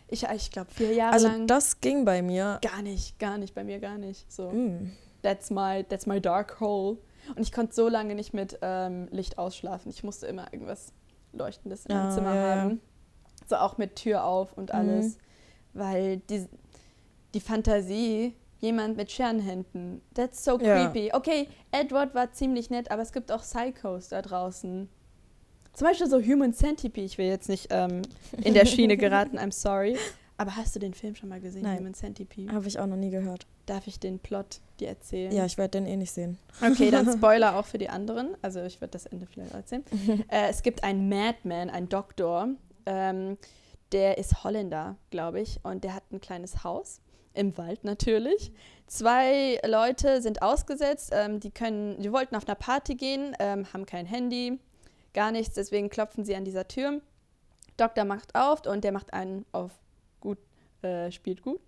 ich, 0.08 0.24
ich 0.24 0.52
glaube, 0.52 0.72
vier 0.72 0.94
Jahre 0.94 1.14
Also 1.14 1.28
lang. 1.28 1.48
das 1.48 1.82
ging 1.82 2.06
bei 2.06 2.22
mir. 2.22 2.60
gar 2.62 2.82
nicht, 2.82 3.18
gar 3.20 3.38
nicht, 3.38 3.54
bei 3.56 3.64
mir 3.64 3.80
gar 3.80 3.98
nicht. 3.98 4.32
So, 4.32 4.52
Mm. 4.52 4.92
that's 5.22 5.50
my, 5.50 5.84
that's 5.88 6.06
my 6.06 6.20
dark 6.22 6.60
hole. 6.60 6.98
Und 7.36 7.42
ich 7.42 7.52
konnte 7.52 7.74
so 7.74 7.90
lange 7.90 8.14
nicht 8.16 8.34
mit 8.34 8.60
ähm, 8.62 9.08
Licht 9.12 9.38
ausschlafen. 9.38 9.90
Ich 9.90 10.04
musste 10.04 10.28
immer 10.28 10.52
irgendwas 10.54 10.94
Leuchtendes 11.34 11.86
in 11.88 11.96
meinem 11.96 12.08
Ah, 12.08 12.12
Zimmer 12.12 12.36
ja, 12.36 12.48
ja. 12.56 12.62
haben. 12.62 12.82
So 13.48 13.56
auch 13.58 13.78
mit 13.78 13.96
Tür 13.96 14.24
auf 14.26 14.54
und 14.58 14.72
alles. 14.72 15.18
Weil 15.74 16.18
die, 16.18 16.48
die 17.34 17.40
Fantasie, 17.42 18.36
jemand 18.60 18.96
mit 18.98 19.12
Scherenhänden, 19.12 20.02
that's 20.14 20.44
so 20.46 20.60
Ja. 20.60 20.88
creepy. 20.88 21.12
Okay, 21.14 21.48
Edward 21.72 22.14
war 22.16 22.32
ziemlich 22.32 22.70
nett, 22.70 22.92
aber 22.92 23.02
es 23.02 23.12
gibt 23.12 23.32
auch 23.32 23.42
Psychos 23.42 24.10
da 24.10 24.22
draußen. 24.22 24.88
Zum 25.76 25.88
Beispiel 25.88 26.10
so 26.10 26.22
Human 26.22 26.54
Centipede. 26.54 27.06
Ich 27.06 27.18
will 27.18 27.28
jetzt 27.28 27.50
nicht 27.50 27.68
ähm, 27.70 28.02
in 28.42 28.54
der 28.54 28.66
Schiene 28.66 28.96
geraten, 28.98 29.38
I'm 29.38 29.52
sorry. 29.52 29.98
Aber 30.38 30.56
hast 30.56 30.76
du 30.76 30.80
den 30.80 30.94
Film 30.94 31.16
schon 31.16 31.30
mal 31.30 31.40
gesehen, 31.40 31.64
Nein. 31.64 31.80
Human 31.80 31.94
Centipede? 31.94 32.52
Habe 32.52 32.68
ich 32.68 32.80
auch 32.80 32.88
noch 32.88 32.98
nie 32.98 33.10
gehört. 33.10 33.46
Darf 33.66 33.88
ich 33.88 34.00
den 34.00 34.20
Plot 34.20 34.60
dir 34.80 34.90
erzählen? 34.90 35.32
Ja, 35.32 35.46
ich 35.46 35.58
werde 35.58 35.80
den 35.80 35.86
eh 35.86 35.96
nicht 35.96 36.12
sehen. 36.12 36.38
Okay, 36.62 36.92
dann 36.92 37.12
Spoiler 37.18 37.58
auch 37.58 37.66
für 37.66 37.78
die 37.78 37.90
anderen. 37.90 38.36
Also 38.42 38.62
ich 38.64 38.82
würde 38.82 38.92
das 38.92 39.06
Ende 39.06 39.26
vielleicht 39.28 39.54
erzählen. 39.54 39.84
äh, 40.30 40.50
es 40.50 40.62
gibt 40.62 40.84
einen 40.84 41.10
Madman, 41.10 41.70
einen 41.70 41.90
Doktor, 41.90 42.50
ähm, 42.86 43.38
der 43.92 44.18
ist 44.18 44.44
Holländer, 44.44 44.98
glaube 45.10 45.42
ich, 45.42 45.60
und 45.64 45.84
der 45.84 45.94
hat 45.94 46.04
ein 46.12 46.20
kleines 46.20 46.64
Haus 46.64 47.02
im 47.34 47.58
Wald 47.58 47.84
natürlich. 47.84 48.52
Zwei 48.88 49.60
Leute 49.66 50.22
sind 50.22 50.42
ausgesetzt, 50.42 51.12
ähm, 51.14 51.40
die 51.40 51.52
können, 51.52 52.02
die 52.02 52.12
wollten 52.12 52.36
auf 52.36 52.48
einer 52.48 52.56
Party 52.56 52.96
gehen, 52.96 53.36
ähm, 53.40 53.72
haben 53.74 53.86
kein 53.86 54.06
Handy, 54.06 54.60
gar 55.16 55.32
nichts, 55.32 55.56
deswegen 55.56 55.90
klopfen 55.90 56.24
sie 56.24 56.36
an 56.36 56.46
dieser 56.46 56.68
Tür. 56.68 57.02
Doktor 57.78 58.06
macht 58.06 58.36
auf 58.36 58.68
und 58.68 58.84
der 58.84 58.92
macht 58.92 59.14
einen 59.14 59.46
auf 59.52 59.72
gut, 60.20 60.38
äh, 60.84 61.12
spielt 61.12 61.42
gut. 61.42 61.60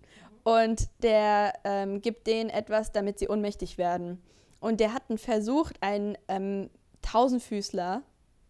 Und 0.44 0.88
der 1.02 1.54
ähm, 1.64 2.02
gibt 2.02 2.28
denen 2.28 2.50
etwas, 2.50 2.92
damit 2.92 3.20
sie 3.20 3.28
ohnmächtig 3.28 3.78
werden. 3.78 4.22
Und 4.60 4.80
der 4.80 4.94
hat 4.94 5.04
versucht, 5.16 5.82
einen 5.82 6.18
ähm, 6.28 6.70
Tausendfüßler 7.02 8.04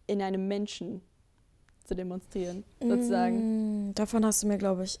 in 0.06 0.22
einem 0.22 0.46
Menschen 0.46 1.00
zu 1.84 1.96
demonstrieren, 1.96 2.64
sozusagen. 2.80 3.88
Mm, 3.88 3.94
davon 3.94 4.24
hast 4.24 4.42
du 4.42 4.46
mir, 4.46 4.58
glaube 4.58 4.84
ich. 4.84 5.00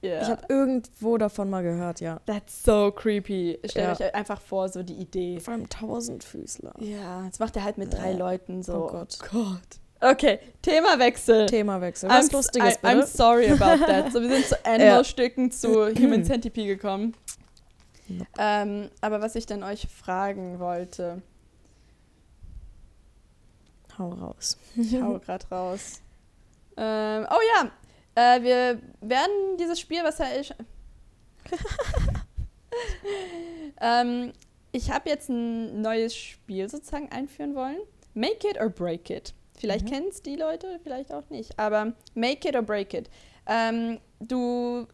Ja. 0.00 0.22
Ich 0.22 0.28
habe 0.28 0.42
irgendwo 0.48 1.18
davon 1.18 1.50
mal 1.50 1.62
gehört, 1.64 2.00
ja. 2.00 2.20
That's 2.26 2.62
so 2.62 2.92
creepy. 2.92 3.58
Stellt 3.64 3.98
Ja. 3.98 4.06
euch 4.06 4.14
einfach 4.14 4.40
vor, 4.40 4.68
so 4.68 4.82
die 4.84 4.94
Idee. 4.94 5.40
Vor 5.40 5.54
allem 5.54 5.68
Tausendfüßler. 5.68 6.74
Ja, 6.78 7.24
jetzt 7.24 7.40
macht 7.40 7.56
er 7.56 7.64
halt 7.64 7.78
mit 7.78 7.92
drei 7.92 8.12
Ja. 8.12 8.16
Leuten 8.18 8.62
so. 8.62 8.84
Oh 8.84 8.86
Gott. 8.88 9.18
Gott. 9.30 9.80
Okay, 10.00 10.38
Themawechsel. 10.62 11.46
Themawechsel. 11.46 12.08
Was 12.08 12.28
I'm, 12.30 12.32
Lustiges, 12.36 12.74
I, 12.76 12.86
I'm 12.86 12.94
bitte? 13.00 13.06
sorry 13.08 13.48
about 13.50 13.84
that. 13.84 14.12
So, 14.12 14.20
wir 14.22 14.28
sind 14.28 14.46
zu 14.46 14.54
Animal-Stücken 14.64 15.50
zu 15.50 15.88
Human 15.88 16.24
Centipede 16.24 16.68
gekommen. 16.76 17.14
Nope. 18.06 18.28
Ähm, 18.38 18.90
aber 19.00 19.20
was 19.20 19.34
ich 19.34 19.46
dann 19.46 19.64
euch 19.64 19.88
fragen 19.88 20.60
wollte, 20.60 21.20
Hau 23.98 24.10
raus. 24.10 24.56
ich 24.76 24.94
hau 25.00 25.18
gerade 25.24 25.44
raus. 25.50 26.00
Ähm, 26.76 27.26
oh 27.28 27.40
ja, 27.56 27.70
äh, 28.18 28.42
wir 28.42 28.80
werden 29.00 29.56
dieses 29.58 29.78
Spiel, 29.78 30.02
was 30.02 30.18
er 30.18 30.40
ist. 30.40 30.54
ähm, 33.80 34.32
ich 34.72 34.90
habe 34.90 35.08
jetzt 35.08 35.28
ein 35.28 35.80
neues 35.80 36.14
Spiel 36.14 36.68
sozusagen 36.68 37.10
einführen 37.10 37.54
wollen. 37.54 37.78
Make 38.14 38.48
it 38.48 38.60
or 38.60 38.68
break 38.68 39.10
it. 39.10 39.34
Vielleicht 39.56 39.86
Mhm. 39.86 39.90
kennen 39.90 40.08
es 40.08 40.22
die 40.22 40.36
Leute, 40.36 40.78
vielleicht 40.82 41.12
auch 41.12 41.28
nicht. 41.30 41.58
Aber 41.58 41.92
make 42.14 42.48
it 42.48 42.54
or 42.54 42.62
break 42.62 42.94
it. 42.94 43.08
Ähm, 43.46 44.00
du 44.20 44.86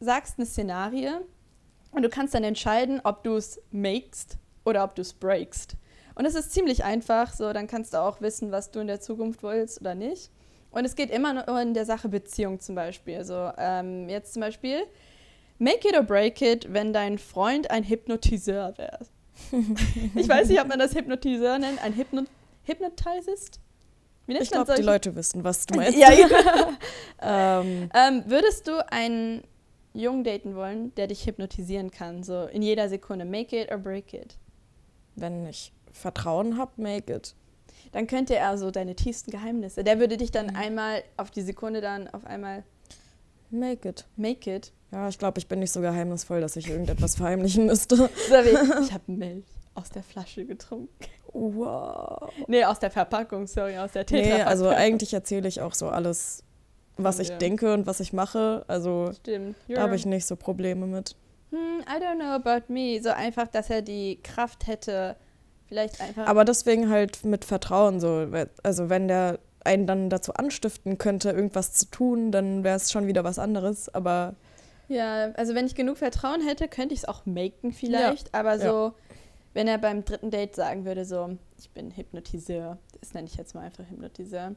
sagst 0.00 0.38
eine 0.38 0.46
Szenarie 0.46 1.10
und 1.92 2.02
du 2.02 2.08
kannst 2.08 2.34
dann 2.34 2.44
entscheiden, 2.44 3.00
ob 3.04 3.22
du 3.24 3.36
es 3.36 3.60
makest 3.70 4.38
oder 4.64 4.84
ob 4.84 4.94
du 4.94 5.02
es 5.02 5.12
breakst. 5.12 5.76
Und 6.14 6.26
es 6.26 6.34
ist 6.34 6.52
ziemlich 6.52 6.84
einfach, 6.84 7.32
so 7.32 7.52
dann 7.52 7.66
kannst 7.66 7.94
du 7.94 7.98
auch 8.00 8.20
wissen, 8.20 8.52
was 8.52 8.70
du 8.70 8.80
in 8.80 8.86
der 8.88 9.00
Zukunft 9.00 9.42
willst 9.42 9.80
oder 9.80 9.94
nicht. 9.94 10.30
Und 10.70 10.84
es 10.84 10.94
geht 10.94 11.10
immer 11.10 11.32
nur 11.32 11.60
in 11.60 11.74
der 11.74 11.84
Sache 11.84 12.08
Beziehung 12.08 12.60
zum 12.60 12.74
Beispiel. 12.74 13.16
Also 13.16 13.50
ähm, 13.58 14.08
jetzt 14.08 14.34
zum 14.34 14.40
Beispiel, 14.40 14.82
make 15.58 15.88
it 15.88 15.94
or 15.94 16.02
break 16.02 16.40
it, 16.42 16.72
wenn 16.72 16.92
dein 16.92 17.18
Freund 17.18 17.70
ein 17.70 17.84
Hypnotiseur 17.84 18.74
wäre. 18.78 19.00
ich 20.14 20.28
weiß 20.28 20.48
nicht, 20.48 20.60
ob 20.60 20.68
man 20.68 20.78
das 20.78 20.94
Hypnotiseur 20.94 21.58
nennt, 21.58 21.82
ein 21.82 21.94
Hypno 21.94 22.22
Hypnotizist? 22.64 23.58
Wie 24.26 24.34
nennt 24.34 24.44
Ich 24.44 24.50
glaube, 24.50 24.74
die? 24.74 24.82
Leute 24.82 25.16
wissen, 25.16 25.42
was 25.42 25.66
du 25.66 25.76
meinst. 25.76 25.98
Ja, 25.98 26.10
genau. 26.10 26.72
ähm, 27.22 27.90
ähm, 27.94 28.22
würdest 28.26 28.68
du 28.68 28.86
einen 28.92 29.42
Jungen 29.92 30.22
daten 30.22 30.54
wollen, 30.54 30.94
der 30.94 31.08
dich 31.08 31.26
hypnotisieren 31.26 31.90
kann, 31.90 32.22
so 32.22 32.44
in 32.44 32.62
jeder 32.62 32.88
Sekunde? 32.88 33.24
Make 33.24 33.60
it 33.60 33.72
or 33.72 33.78
break 33.78 34.12
it. 34.14 34.36
wenn 35.16 35.46
ich 35.46 35.72
Vertrauen 35.92 36.56
habe, 36.56 36.70
make 36.76 37.12
it. 37.12 37.34
Dann 37.92 38.06
könnte 38.06 38.36
er 38.36 38.56
so 38.56 38.70
deine 38.70 38.94
tiefsten 38.94 39.30
Geheimnisse. 39.30 39.82
Der 39.84 39.98
würde 39.98 40.16
dich 40.16 40.30
dann 40.30 40.46
Mhm. 40.48 40.56
einmal 40.56 41.02
auf 41.16 41.30
die 41.30 41.42
Sekunde 41.42 41.80
dann 41.80 42.08
auf 42.08 42.24
einmal 42.24 42.62
Make 43.50 43.88
it. 43.88 44.06
make 44.16 44.54
it. 44.54 44.72
Ja, 44.92 45.08
ich 45.08 45.18
glaube, 45.18 45.38
ich 45.38 45.48
bin 45.48 45.58
nicht 45.60 45.72
so 45.72 45.80
geheimnisvoll, 45.80 46.40
dass 46.40 46.56
ich 46.56 46.68
irgendetwas 46.68 47.16
verheimlichen 47.16 47.66
müsste. 47.66 47.96
So 48.28 48.34
wie, 48.34 48.82
ich 48.84 48.92
habe 48.92 49.04
Milch 49.12 49.44
aus 49.74 49.88
der 49.90 50.02
Flasche 50.02 50.44
getrunken. 50.44 50.88
Wow. 51.32 52.32
Nee, 52.48 52.64
aus 52.64 52.78
der 52.78 52.90
Verpackung, 52.90 53.46
sorry, 53.46 53.76
aus 53.78 53.92
der 53.92 54.04
Nee, 54.10 54.22
Tetra. 54.22 54.44
also 54.46 54.68
eigentlich 54.68 55.12
erzähle 55.14 55.48
ich 55.48 55.60
auch 55.60 55.74
so 55.74 55.88
alles, 55.88 56.42
was 56.96 57.18
ich 57.18 57.28
Ja. 57.30 57.38
denke 57.38 57.72
und 57.72 57.86
was 57.86 58.00
ich 58.00 58.12
mache. 58.12 58.64
Also 58.68 59.12
Stimmt. 59.14 59.56
da 59.68 59.82
habe 59.82 59.96
ich 59.96 60.06
nicht 60.06 60.26
so 60.26 60.36
Probleme 60.36 60.86
mit. 60.86 61.16
Hm, 61.50 61.80
I 61.88 62.02
don't 62.02 62.16
know 62.16 62.26
about 62.32 62.72
me. 62.72 63.00
So 63.02 63.10
einfach, 63.10 63.48
dass 63.48 63.70
er 63.70 63.82
die 63.82 64.20
Kraft 64.22 64.66
hätte, 64.66 65.16
vielleicht 65.70 66.00
einfach. 66.02 66.26
Aber 66.26 66.44
deswegen 66.44 66.90
halt 66.90 67.24
mit 67.24 67.46
Vertrauen 67.46 67.98
so. 68.00 68.26
Also 68.62 68.90
wenn 68.90 69.08
der 69.08 69.38
einen 69.64 69.86
dann 69.86 70.10
dazu 70.10 70.34
anstiften 70.34 70.98
könnte, 70.98 71.30
irgendwas 71.30 71.72
zu 71.72 71.86
tun, 71.86 72.30
dann 72.32 72.62
wäre 72.64 72.76
es 72.76 72.90
schon 72.92 73.06
wieder 73.06 73.24
was 73.24 73.38
anderes. 73.38 73.88
Aber 73.94 74.34
Ja, 74.88 75.30
also 75.32 75.54
wenn 75.54 75.64
ich 75.66 75.74
genug 75.74 75.96
Vertrauen 75.98 76.46
hätte, 76.46 76.68
könnte 76.68 76.92
ich 76.94 77.00
es 77.00 77.08
auch 77.08 77.24
maken 77.24 77.72
vielleicht. 77.72 78.34
Aber 78.34 78.58
so, 78.58 78.92
wenn 79.54 79.68
er 79.68 79.78
beim 79.78 80.04
dritten 80.04 80.30
Date 80.30 80.54
sagen 80.54 80.84
würde, 80.84 81.04
so, 81.04 81.36
ich 81.58 81.70
bin 81.70 81.90
Hypnotiseur, 81.90 82.78
das 83.00 83.14
nenne 83.14 83.26
ich 83.28 83.36
jetzt 83.36 83.54
mal 83.54 83.62
einfach 83.62 83.84
Hypnotiseur. 83.88 84.54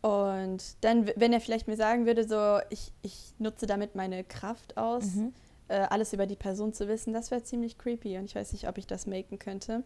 Und 0.00 0.62
dann, 0.82 1.10
wenn 1.16 1.32
er 1.32 1.40
vielleicht 1.40 1.66
mir 1.66 1.76
sagen 1.76 2.06
würde, 2.06 2.22
so, 2.26 2.60
ich, 2.70 2.92
ich 3.02 3.34
nutze 3.38 3.66
damit 3.66 3.96
meine 3.96 4.22
Kraft 4.22 4.76
aus, 4.76 5.04
Mhm. 5.16 5.32
äh, 5.66 5.74
alles 5.90 6.12
über 6.12 6.26
die 6.26 6.36
Person 6.36 6.72
zu 6.72 6.86
wissen, 6.86 7.12
das 7.12 7.30
wäre 7.32 7.42
ziemlich 7.42 7.76
creepy 7.78 8.16
und 8.18 8.26
ich 8.26 8.36
weiß 8.36 8.52
nicht, 8.52 8.68
ob 8.68 8.78
ich 8.78 8.86
das 8.86 9.06
maken 9.08 9.38
könnte. 9.40 9.82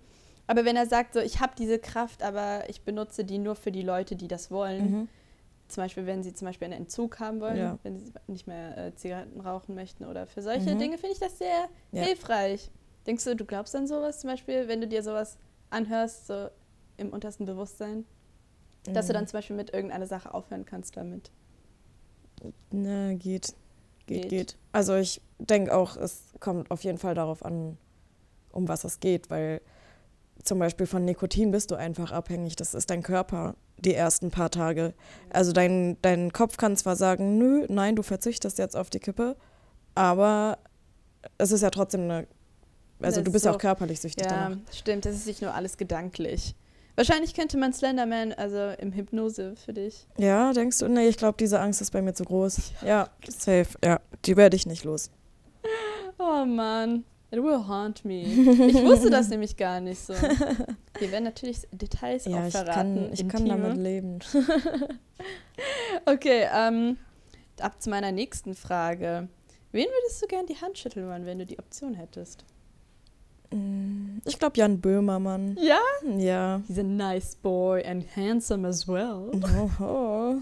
Aber 0.46 0.64
wenn 0.64 0.76
er 0.76 0.86
sagt, 0.86 1.14
so, 1.14 1.20
ich 1.20 1.40
habe 1.40 1.52
diese 1.56 1.78
Kraft, 1.78 2.22
aber 2.22 2.68
ich 2.68 2.82
benutze 2.82 3.24
die 3.24 3.38
nur 3.38 3.54
für 3.54 3.72
die 3.72 3.82
Leute, 3.82 4.16
die 4.16 4.28
das 4.28 4.50
wollen, 4.50 4.90
Mhm. 4.90 5.08
zum 5.68 5.84
Beispiel, 5.84 6.04
wenn 6.06 6.22
sie 6.22 6.34
zum 6.34 6.46
Beispiel 6.46 6.66
einen 6.66 6.82
Entzug 6.82 7.18
haben 7.20 7.40
wollen, 7.40 7.56
Ja. 7.56 7.78
wenn 7.82 7.98
sie 7.98 8.12
nicht 8.26 8.46
mehr 8.46 8.76
äh, 8.76 8.94
Zigaretten 8.94 9.40
rauchen 9.40 9.74
möchten 9.74 10.04
oder 10.04 10.26
für 10.26 10.42
solche 10.42 10.74
Mhm. 10.74 10.78
Dinge, 10.78 10.98
finde 10.98 11.14
ich 11.14 11.20
das 11.20 11.38
sehr 11.38 11.68
Ja. 11.92 12.02
hilfreich. 12.02 12.70
Denkst 13.06 13.24
du, 13.24 13.34
du 13.34 13.44
glaubst 13.44 13.74
an 13.74 13.86
sowas 13.86 14.20
zum 14.20 14.30
Beispiel, 14.30 14.68
wenn 14.68 14.80
du 14.80 14.88
dir 14.88 15.02
sowas 15.02 15.38
anhörst, 15.70 16.26
so 16.26 16.48
im 16.98 17.10
untersten 17.10 17.46
Bewusstsein? 17.46 18.04
Dass 18.84 19.06
du 19.06 19.12
dann 19.12 19.24
Mhm. 19.24 19.28
zum 19.28 19.38
Beispiel 19.38 19.56
mit 19.56 19.72
irgendeiner 19.72 20.06
Sache 20.06 20.34
aufhören 20.34 20.64
kannst 20.66 20.96
damit. 20.96 21.30
Ne, 22.70 23.14
geht. 23.16 23.54
Geht, 24.06 24.22
Geht. 24.22 24.28
geht. 24.28 24.56
Also 24.72 24.96
ich 24.96 25.20
denke 25.38 25.74
auch, 25.74 25.96
es 25.96 26.24
kommt 26.40 26.70
auf 26.72 26.82
jeden 26.82 26.98
Fall 26.98 27.14
darauf 27.14 27.44
an, 27.44 27.78
um 28.50 28.66
was 28.66 28.82
es 28.84 28.98
geht, 28.98 29.30
weil 29.30 29.60
zum 30.42 30.58
Beispiel 30.58 30.86
von 30.86 31.04
Nikotin 31.04 31.50
bist 31.50 31.70
du 31.70 31.74
einfach 31.76 32.12
abhängig. 32.12 32.56
Das 32.56 32.74
ist 32.74 32.90
dein 32.90 33.02
Körper 33.02 33.54
die 33.78 33.94
ersten 33.94 34.30
paar 34.30 34.50
Tage. 34.50 34.94
Also 35.30 35.52
dein, 35.52 35.96
dein 36.02 36.32
Kopf 36.32 36.56
kann 36.56 36.76
zwar 36.76 36.96
sagen, 36.96 37.38
nö, 37.38 37.66
nein, 37.68 37.96
du 37.96 38.02
verzichtest 38.02 38.58
jetzt 38.58 38.76
auf 38.76 38.90
die 38.90 39.00
Kippe, 39.00 39.36
aber 39.94 40.58
es 41.38 41.52
ist 41.52 41.62
ja 41.62 41.70
trotzdem 41.70 42.02
eine, 42.02 42.26
also 43.00 43.16
Das 43.20 43.24
du 43.24 43.30
ist 43.30 43.32
bist 43.32 43.44
ja 43.44 43.50
so- 43.52 43.56
auch 43.56 43.60
körperlich 43.60 44.00
süchtig 44.00 44.26
Ja, 44.26 44.30
danach. 44.48 44.56
stimmt, 44.72 45.04
das 45.04 45.14
ist 45.14 45.26
nicht 45.26 45.42
nur 45.42 45.54
alles 45.54 45.76
gedanklich. 45.76 46.54
Wahrscheinlich 46.94 47.34
könnte 47.34 47.56
man 47.56 47.72
Slenderman, 47.72 48.32
also 48.34 48.74
im 48.78 48.92
Hypnose 48.92 49.54
für 49.56 49.72
dich. 49.72 50.06
Ja, 50.18 50.52
denkst 50.52 50.78
du? 50.80 50.88
Nee, 50.88 51.08
ich 51.08 51.16
glaube, 51.16 51.36
diese 51.38 51.58
Angst 51.58 51.80
ist 51.80 51.90
bei 51.90 52.02
mir 52.02 52.12
zu 52.14 52.24
groß. 52.24 52.72
Ja, 52.86 53.08
safe. 53.28 53.68
Ja, 53.84 54.00
die 54.26 54.36
werde 54.36 54.56
ich 54.56 54.66
nicht 54.66 54.84
los. 54.84 55.10
Oh 56.18 56.44
Mann, 56.44 57.04
it 57.32 57.42
will 57.42 57.66
haunt 57.66 58.04
me. 58.04 58.22
Ich 58.22 58.82
wusste 58.84 59.10
das 59.10 59.28
nämlich 59.30 59.56
gar 59.56 59.80
nicht 59.80 59.98
so. 60.00 60.14
Hier 60.98 61.10
werden 61.10 61.24
natürlich 61.24 61.62
Details 61.72 62.26
Ja, 62.26 62.42
auch 62.42 62.46
ich 62.46 62.52
verraten. 62.52 62.94
kann, 63.04 63.12
ich 63.12 63.28
kann 63.28 63.46
damit 63.48 63.76
leben. 63.76 64.18
Okay, 66.06 66.46
ähm, 66.52 66.96
ab 67.60 67.80
zu 67.80 67.90
meiner 67.90 68.12
nächsten 68.12 68.54
Frage. 68.54 69.28
Wen 69.70 69.86
würdest 69.86 70.22
du 70.22 70.26
gern 70.26 70.46
die 70.46 70.56
Hand 70.56 70.78
schütteln 70.78 71.08
wollen, 71.08 71.26
wenn 71.26 71.38
du 71.38 71.46
die 71.46 71.58
Option 71.58 71.94
hättest? 71.94 72.44
Mm, 73.52 74.18
Ich 74.24 74.38
glaube, 74.38 74.56
Jan 74.58 74.80
Böhmermann. 74.80 75.56
Ja? 75.60 75.78
Ja. 76.18 76.60
He's 76.66 76.78
a 76.78 76.82
nice 76.82 77.36
boy 77.36 77.84
and 77.84 78.04
handsome 78.16 78.66
as 78.66 78.86
well. 78.88 79.30
Oho. 79.54 80.38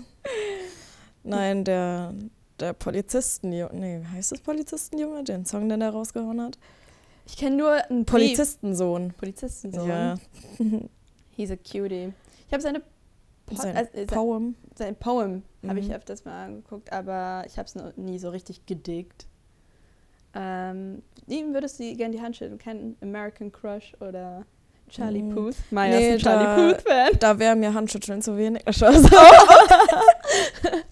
Nein, 1.23 1.65
der, 1.65 2.15
der 2.59 2.73
Polizistenjunge. 2.73 3.75
Nee, 3.75 4.01
heißt 4.13 4.33
es 4.33 4.41
Polizistenjunge? 4.41 5.23
Den 5.25 5.45
Song, 5.45 5.69
den 5.69 5.83
er 5.83 5.91
rausgehauen 5.91 6.41
hat? 6.41 6.59
Ich 7.31 7.37
kenne 7.37 7.57
nur 7.57 7.73
einen. 7.73 8.05
Polizistensohn. 8.05 9.13
Polizistensohn. 9.17 9.89
Ja. 9.89 10.15
He's 11.37 11.51
a 11.53 11.57
cutie. 11.57 12.13
Ich 12.49 12.53
habe 12.53 12.61
seine 12.61 12.81
Po- 13.47 13.55
Sein 13.55 13.77
äh, 13.77 13.87
sein- 13.95 14.07
Poem. 14.09 14.55
sein 14.77 14.97
Poem 14.97 15.43
habe 15.67 15.79
ich 15.81 15.89
Mhm. 15.89 15.95
öfters 15.95 16.25
mal 16.25 16.45
angeguckt, 16.45 16.93
aber 16.93 17.45
ich 17.47 17.57
habe 17.59 17.67
es 17.67 17.75
nie 17.97 18.19
so 18.19 18.31
richtig 18.31 18.67
gedickt. 18.67 19.27
Ähm, 20.35 21.03
ihm 21.27 21.53
würdest 21.55 21.79
du 21.81 21.95
gerne 21.97 22.15
die 22.17 22.21
Hand 22.23 22.37
schütteln? 22.37 22.59
Kein 22.59 22.97
American 23.01 23.51
Crush 23.51 23.93
oder 24.01 24.45
Charlie 24.89 25.23
Mm. 25.23 25.35
Puth? 25.35 25.57
Maya 25.71 25.97
Nee, 25.97 26.09
ist 26.09 26.13
ein 26.15 26.19
Charlie 26.21 26.45
da- 26.45 26.73
Puth-Fan. 26.75 27.19
Da 27.21 27.39
wäre 27.39 27.57
mir 27.57 27.73
Handschütteln 27.75 28.23
zu 28.23 28.37
wenig. 28.37 28.63
Spaß. 28.71 29.03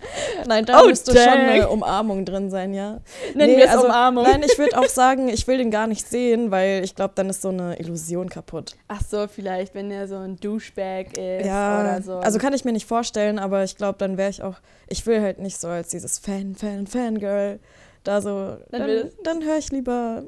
Nein, 0.49 0.65
da 0.65 0.83
Oh, 0.83 0.89
müsste 0.89 1.13
schon 1.15 1.23
dang. 1.25 1.39
eine 1.41 1.69
Umarmung 1.69 2.25
drin 2.25 2.49
sein, 2.51 2.73
ja. 2.75 3.01
Nennen 3.35 3.53
Nee, 3.53 3.57
wir 3.59 3.65
es 3.67 3.71
also, 3.71 3.85
Umarmung. 3.85 4.25
Nein, 4.25 4.43
ich 4.45 4.59
würde 4.59 4.79
auch 4.79 4.89
sagen, 4.89 5.29
ich 5.29 5.47
will 5.47 5.59
den 5.59 5.71
gar 5.71 5.87
nicht 5.87 6.07
sehen, 6.09 6.51
weil 6.51 6.83
ich 6.83 6.95
glaube, 6.95 7.13
dann 7.15 7.29
ist 7.29 7.43
so 7.43 7.51
eine 7.51 7.79
Illusion 7.79 8.29
kaputt. 8.29 8.75
Ach 8.89 9.03
so, 9.07 9.29
vielleicht, 9.29 9.75
wenn 9.75 9.91
er 9.91 10.09
so 10.09 10.17
ein 10.17 10.37
Douchebag 10.41 11.17
ist 11.17 11.47
ja, 11.47 11.81
oder 11.81 12.03
so. 12.03 12.15
also 12.19 12.39
kann 12.39 12.53
ich 12.55 12.65
mir 12.65 12.73
nicht 12.73 12.87
vorstellen, 12.87 13.39
aber 13.39 13.63
ich 13.63 13.77
glaube, 13.77 13.99
dann 13.99 14.17
wäre 14.17 14.31
ich 14.31 14.43
auch, 14.43 14.57
ich 14.89 15.07
will 15.07 15.21
halt 15.21 15.39
nicht 15.39 15.61
so 15.61 15.69
als 15.69 15.89
dieses 15.89 16.19
Fan, 16.19 16.55
Fan, 16.55 16.87
Fangirl 16.87 17.61
da 18.05 18.23
so, 18.23 18.57
Dann 18.71 18.81
dann, 18.89 19.11
dann, 19.23 19.45
höre 19.45 19.59
ich 19.59 19.71
lieber 19.71 20.25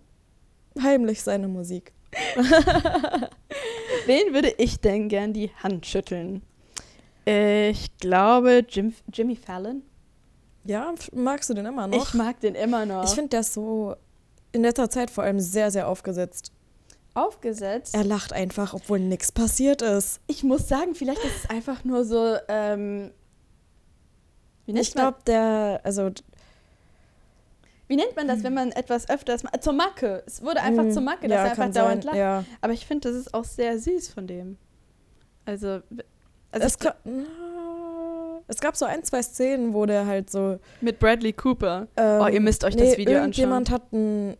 heimlich 0.82 1.22
seine 1.22 1.48
Musik. 1.48 1.92
Wen 4.06 4.34
würde 4.34 4.52
ich 4.58 4.80
denn 4.80 5.08
gern 5.08 5.32
die 5.32 5.50
Hand 5.62 5.86
schütteln? 5.86 6.42
Ich 7.24 7.96
glaube 7.98 8.64
Jim, 8.68 8.92
Jimmy 9.12 9.36
Fallon. 9.36 9.82
Ja, 10.64 10.92
magst 11.12 11.48
du 11.50 11.54
den 11.54 11.66
immer 11.66 11.86
noch? 11.86 12.06
Ich 12.08 12.14
mag 12.14 12.38
den 12.40 12.54
immer 12.54 12.84
noch. 12.86 13.04
Ich 13.04 13.10
finde, 13.10 13.30
der 13.30 13.40
ist 13.40 13.54
so 13.54 13.96
in 14.52 14.62
letzter 14.62 14.90
Zeit 14.90 15.10
vor 15.10 15.24
allem 15.24 15.40
sehr, 15.40 15.70
sehr 15.70 15.88
aufgesetzt. 15.88 16.52
aufgesetzt. 17.14 17.94
Er 17.94 18.04
lacht 18.04 18.32
einfach, 18.32 18.74
obwohl 18.74 19.00
nichts 19.00 19.32
passiert 19.32 19.80
ist. 19.82 20.20
Ich 20.26 20.42
muss 20.44 20.68
sagen, 20.68 20.94
vielleicht 20.94 21.24
ist 21.24 21.44
es 21.44 21.50
einfach 21.50 21.84
nur 21.84 22.04
so, 22.04 22.36
ähm, 22.48 23.10
wie 24.66 24.72
nennt, 24.72 24.86
Ich 24.86 24.92
glaube, 24.92 25.18
der, 25.26 25.80
also 25.82 26.10
wie 27.88 27.96
nennt 27.96 28.14
man 28.14 28.28
das, 28.28 28.42
wenn 28.44 28.54
man 28.54 28.70
etwas 28.72 29.08
öfters 29.08 29.42
macht? 29.42 29.64
Zur 29.64 29.72
Macke. 29.72 30.22
Es 30.26 30.42
wurde 30.42 30.60
einfach 30.60 30.84
mh, 30.84 30.92
zur 30.92 31.02
Macke, 31.02 31.26
dass 31.26 31.28
Mm, 31.28 31.32
ja, 31.32 31.36
er 31.38 31.44
einfach 31.50 31.56
kann 31.64 31.72
dauernd 31.72 32.04
sein, 32.04 32.12
lacht. 32.12 32.16
Ja. 32.18 32.44
Aber 32.60 32.72
ich 32.72 32.86
finde, 32.86 33.08
das 33.08 33.16
ist 33.18 33.34
auch 33.34 33.44
sehr 33.44 33.78
süß 33.80 34.08
von 34.10 34.26
dem. 34.28 34.56
Also, 35.44 35.80
also 36.52 36.66
es, 36.66 36.74
ich, 36.74 36.78
ka- 36.78 36.94
na, 37.04 37.24
es 38.50 38.60
gab 38.60 38.76
so 38.76 38.84
ein, 38.84 39.04
zwei 39.04 39.22
Szenen, 39.22 39.72
wo 39.74 39.86
der 39.86 40.06
halt 40.06 40.28
so. 40.28 40.58
mit 40.80 40.98
Bradley 40.98 41.32
Cooper. 41.32 41.86
Ähm, 41.96 42.20
Oh, 42.20 42.26
ihr 42.26 42.40
müsst 42.40 42.64
euch 42.64 42.76
das 42.76 42.96
Video 42.96 43.18
Irgendjemand 43.18 43.70
hat 43.70 43.92
ein. 43.92 44.36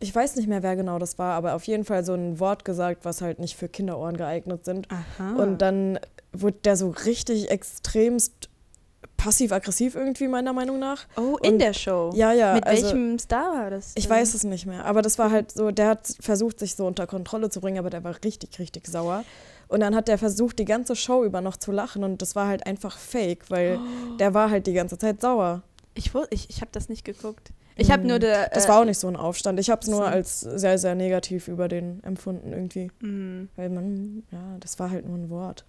Ich 0.00 0.14
weiß 0.14 0.36
nicht 0.36 0.46
mehr, 0.46 0.62
wer 0.62 0.76
genau 0.76 1.00
das 1.00 1.18
war, 1.18 1.34
aber 1.34 1.54
auf 1.54 1.64
jeden 1.64 1.84
Fall 1.84 2.04
so 2.04 2.14
ein 2.14 2.38
Wort 2.38 2.64
gesagt, 2.64 3.04
was 3.04 3.20
halt 3.20 3.40
nicht 3.40 3.56
für 3.56 3.68
Kinderohren 3.68 4.16
geeignet 4.16 4.64
sind. 4.64 4.86
Aha. 4.92 5.34
Und 5.42 5.58
dann 5.60 5.98
wurde 6.32 6.58
der 6.64 6.76
so 6.76 6.90
richtig 6.90 7.50
extremst 7.50 8.48
passiv-aggressiv 9.18 9.94
irgendwie, 9.94 10.28
meiner 10.28 10.54
Meinung 10.54 10.78
nach. 10.78 11.06
oh, 11.16 11.36
in 11.42 11.54
und- 11.54 11.58
der 11.58 11.74
Show. 11.74 12.10
Ja, 12.14 12.32
ja. 12.32 12.54
mit 12.54 12.66
also, 12.66 12.84
welchem 12.84 13.18
Star 13.18 13.52
war 13.52 13.70
das? 13.70 13.92
Ich 13.96 14.04
denn? 14.06 14.16
weiß 14.16 14.32
es 14.32 14.44
nicht 14.44 14.64
mehr, 14.64 14.86
aber 14.86 15.02
das 15.02 15.18
war 15.18 15.30
halt 15.30 15.52
so, 15.52 15.70
der 15.70 15.88
hat 15.88 16.08
versucht, 16.20 16.58
sich 16.58 16.74
so 16.74 16.86
unter 16.86 17.06
Kontrolle 17.06 17.50
zu 17.50 17.60
bringen, 17.60 17.78
aber 17.78 17.90
der 17.90 18.02
war 18.02 18.14
richtig, 18.24 18.58
richtig 18.58 18.86
sauer. 18.86 19.24
Und 19.68 19.80
dann 19.80 19.94
hat 19.94 20.08
der 20.08 20.16
versucht, 20.16 20.58
die 20.58 20.64
ganze 20.64 20.96
Show 20.96 21.24
über 21.24 21.42
noch 21.42 21.58
zu 21.58 21.72
lachen 21.72 22.02
und 22.02 22.22
das 22.22 22.34
war 22.34 22.46
halt 22.48 22.66
einfach 22.66 22.96
fake, 22.96 23.50
weil 23.50 23.78
der 24.18 24.32
war 24.32 24.50
halt 24.50 24.66
die 24.66 24.72
ganze 24.72 24.96
Zeit 24.96 25.20
sauer. 25.20 25.62
Ich, 25.94 26.12
ich, 26.30 26.48
ich 26.48 26.60
habe 26.62 26.70
das 26.72 26.88
nicht 26.88 27.04
geguckt. 27.04 27.50
Ich 27.80 27.90
habe 27.92 28.02
Mm, 28.02 28.06
nur 28.08 28.18
der. 28.18 28.48
Das 28.48 28.64
äh, 28.64 28.68
war 28.68 28.80
auch 28.80 28.84
nicht 28.84 28.98
so 28.98 29.06
ein 29.08 29.14
Aufstand. 29.16 29.60
Ich 29.60 29.70
habe 29.70 29.80
es 29.82 29.88
nur 29.88 30.04
als 30.06 30.40
sehr, 30.40 30.78
sehr 30.78 30.94
negativ 30.96 31.46
über 31.48 31.68
den 31.68 32.02
empfunden 32.02 32.52
irgendwie. 32.52 32.90
mm. 33.00 33.48
Weil 33.56 33.68
man, 33.70 34.24
ja, 34.32 34.56
das 34.58 34.78
war 34.80 34.90
halt 34.90 35.06
nur 35.06 35.16
ein 35.16 35.30
Wort. 35.30 35.64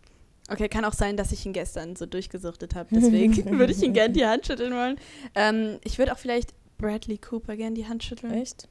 Okay, 0.50 0.68
kann 0.68 0.86
auch 0.86 0.94
sein, 0.94 1.16
dass 1.16 1.32
ich 1.32 1.46
ihn 1.46 1.54
gestern 1.54 1.96
so 1.96 2.06
durchgesuchtet 2.06 2.76
habe. 2.76 2.90
Deswegen 2.92 3.36
würde 3.60 3.72
ich 3.72 3.84
ihn 3.84 3.94
gerne 3.94 4.14
die 4.14 4.26
Hand 4.26 4.48
schütteln 4.48 4.74
wollen. 4.74 4.98
Ähm, 5.36 5.80
ich 5.84 5.98
würde 5.98 6.14
auch 6.14 6.18
vielleicht 6.18 6.54
Bradley 6.78 7.18
Cooper 7.18 7.56
gerne 7.56 7.76
die 7.76 7.88
Hand 7.88 8.04
schütteln. 8.04 8.34
Echt? 8.34 8.68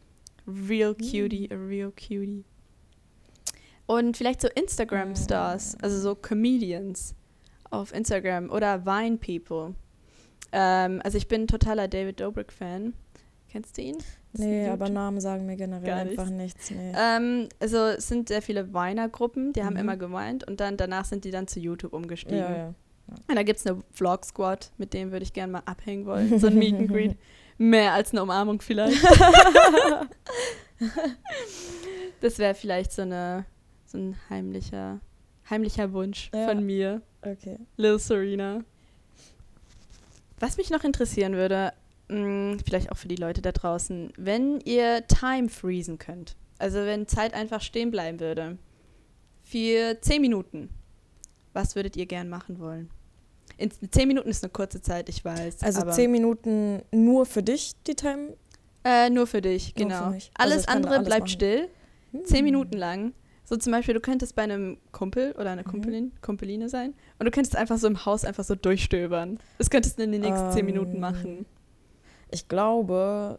Real 0.46 0.94
cutie, 0.94 1.48
a 1.52 1.54
real 1.54 1.92
cutie. 1.92 2.44
Und 3.86 4.16
vielleicht 4.16 4.40
so 4.40 4.48
Instagram-Stars, 4.48 5.76
also 5.80 5.98
so 6.00 6.14
Comedians 6.14 7.14
auf 7.70 7.94
Instagram 7.94 8.50
oder 8.50 8.84
Vine-People. 8.84 9.74
Ähm, 10.52 11.00
also 11.04 11.16
ich 11.16 11.28
bin 11.28 11.46
totaler 11.46 11.88
David 11.88 12.20
Dobrik-Fan. 12.20 12.94
Kennst 13.50 13.78
du 13.78 13.82
ihn? 13.82 13.98
Nee, 14.34 14.68
aber 14.68 14.88
Namen 14.90 15.20
sagen 15.20 15.46
mir 15.46 15.56
generell 15.56 15.86
Gar 15.86 15.98
einfach 16.00 16.28
nichts. 16.30 16.70
Nee. 16.70 16.92
Ähm, 16.96 17.48
also 17.60 17.78
es 17.86 18.08
sind 18.08 18.28
sehr 18.28 18.42
viele 18.42 18.72
Weiner-Gruppen, 18.74 19.52
die 19.54 19.64
haben 19.64 19.74
Mhm. 19.74 19.80
immer 19.80 19.96
geweint 19.96 20.44
und 20.46 20.60
dann 20.60 20.76
danach 20.76 21.04
sind 21.06 21.24
die 21.24 21.30
dann 21.30 21.46
zu 21.48 21.60
YouTube 21.60 21.92
umgestiegen. 21.94 22.38
ja, 22.38 22.56
ja. 22.56 22.74
Und 23.26 23.36
da 23.36 23.42
gibt 23.42 23.58
es 23.58 23.66
eine 23.66 23.82
Vlog-Squad, 23.92 24.70
mit 24.76 24.92
dem 24.92 25.12
würde 25.12 25.22
ich 25.22 25.32
gerne 25.32 25.50
mal 25.52 25.62
abhängen 25.64 26.04
wollen. 26.04 26.38
So 26.38 26.48
ein 26.48 26.58
Meet 26.58 26.74
and 26.74 26.88
Greet. 26.90 27.16
Mehr 27.58 27.94
als 27.94 28.12
eine 28.12 28.22
Umarmung 28.22 28.60
vielleicht. 28.60 29.02
das 32.20 32.38
wäre 32.38 32.54
vielleicht 32.54 32.92
so, 32.92 33.02
eine, 33.02 33.44
so 33.86 33.98
ein 33.98 34.16
heimlicher, 34.30 35.00
heimlicher 35.48 35.92
Wunsch 35.92 36.30
Ja. 36.34 36.46
von 36.48 36.64
mir, 36.64 37.02
Okay. 37.22 37.58
Lil 37.76 37.98
Serena. 37.98 38.62
Was 40.38 40.56
mich 40.56 40.70
noch 40.70 40.84
interessieren 40.84 41.32
würde, 41.34 41.72
mh, 42.08 42.58
vielleicht 42.64 42.90
auch 42.92 42.96
für 42.96 43.08
die 43.08 43.16
Leute 43.16 43.42
da 43.42 43.52
draußen, 43.52 44.12
wenn 44.16 44.60
ihr 44.60 45.06
Time 45.06 45.48
freezen 45.48 45.98
könnt, 45.98 46.36
also 46.58 46.78
wenn 46.78 47.06
Zeit 47.06 47.34
einfach 47.34 47.60
stehen 47.60 47.90
bleiben 47.90 48.20
würde, 48.20 48.58
für 49.44 49.98
10 50.00 50.20
Minuten, 50.20 50.68
was 51.52 51.74
würdet 51.74 51.96
ihr 51.96 52.06
gern 52.06 52.28
machen 52.28 52.58
wollen? 52.58 52.90
In 53.56 53.70
10 53.70 54.06
Minuten 54.08 54.28
ist 54.28 54.44
eine 54.44 54.50
kurze 54.52 54.80
Zeit, 54.80 55.08
ich 55.08 55.24
weiß. 55.24 55.62
Also 55.62 55.80
aber, 55.80 55.90
zehn 55.92 56.10
Minuten 56.12 56.82
nur 56.92 57.26
für 57.26 57.42
dich, 57.42 57.72
die 57.88 57.94
Time? 57.96 58.34
Äh, 58.84 59.10
nur 59.10 59.26
für 59.26 59.40
dich, 59.40 59.74
genau. 59.74 60.10
für. 60.10 60.14
Also 60.14 60.28
alles 60.34 60.68
andere 60.68 60.94
alles 60.96 61.06
bleibt 61.06 61.20
machen. 61.22 61.28
still, 61.28 61.68
Hm. 62.12 62.24
10 62.24 62.44
Minuten 62.44 62.76
lang. 62.76 63.12
So 63.44 63.56
zum 63.56 63.72
Beispiel, 63.72 63.94
du 63.94 64.00
könntest 64.00 64.34
bei 64.36 64.42
einem 64.42 64.76
Kumpel 64.92 65.32
oder 65.32 65.50
einer 65.50 65.62
Mhm. 65.62 65.70
Kumpelin, 65.70 66.12
Kumpeline 66.22 66.68
sein 66.68 66.94
und 67.18 67.24
du 67.26 67.30
könntest 67.30 67.56
einfach 67.56 67.78
so 67.78 67.86
im 67.86 68.04
Haus 68.04 68.24
einfach 68.24 68.44
so 68.44 68.54
durchstöbern. 68.54 69.38
Das 69.58 69.70
könntest 69.70 69.98
du 69.98 70.02
in 70.04 70.12
den 70.12 70.20
nächsten 70.20 70.52
10 70.52 70.64
Minuten 70.66 70.94
Ähm, 70.96 71.00
machen. 71.00 71.46
Ich 72.30 72.48
glaube, 72.48 73.38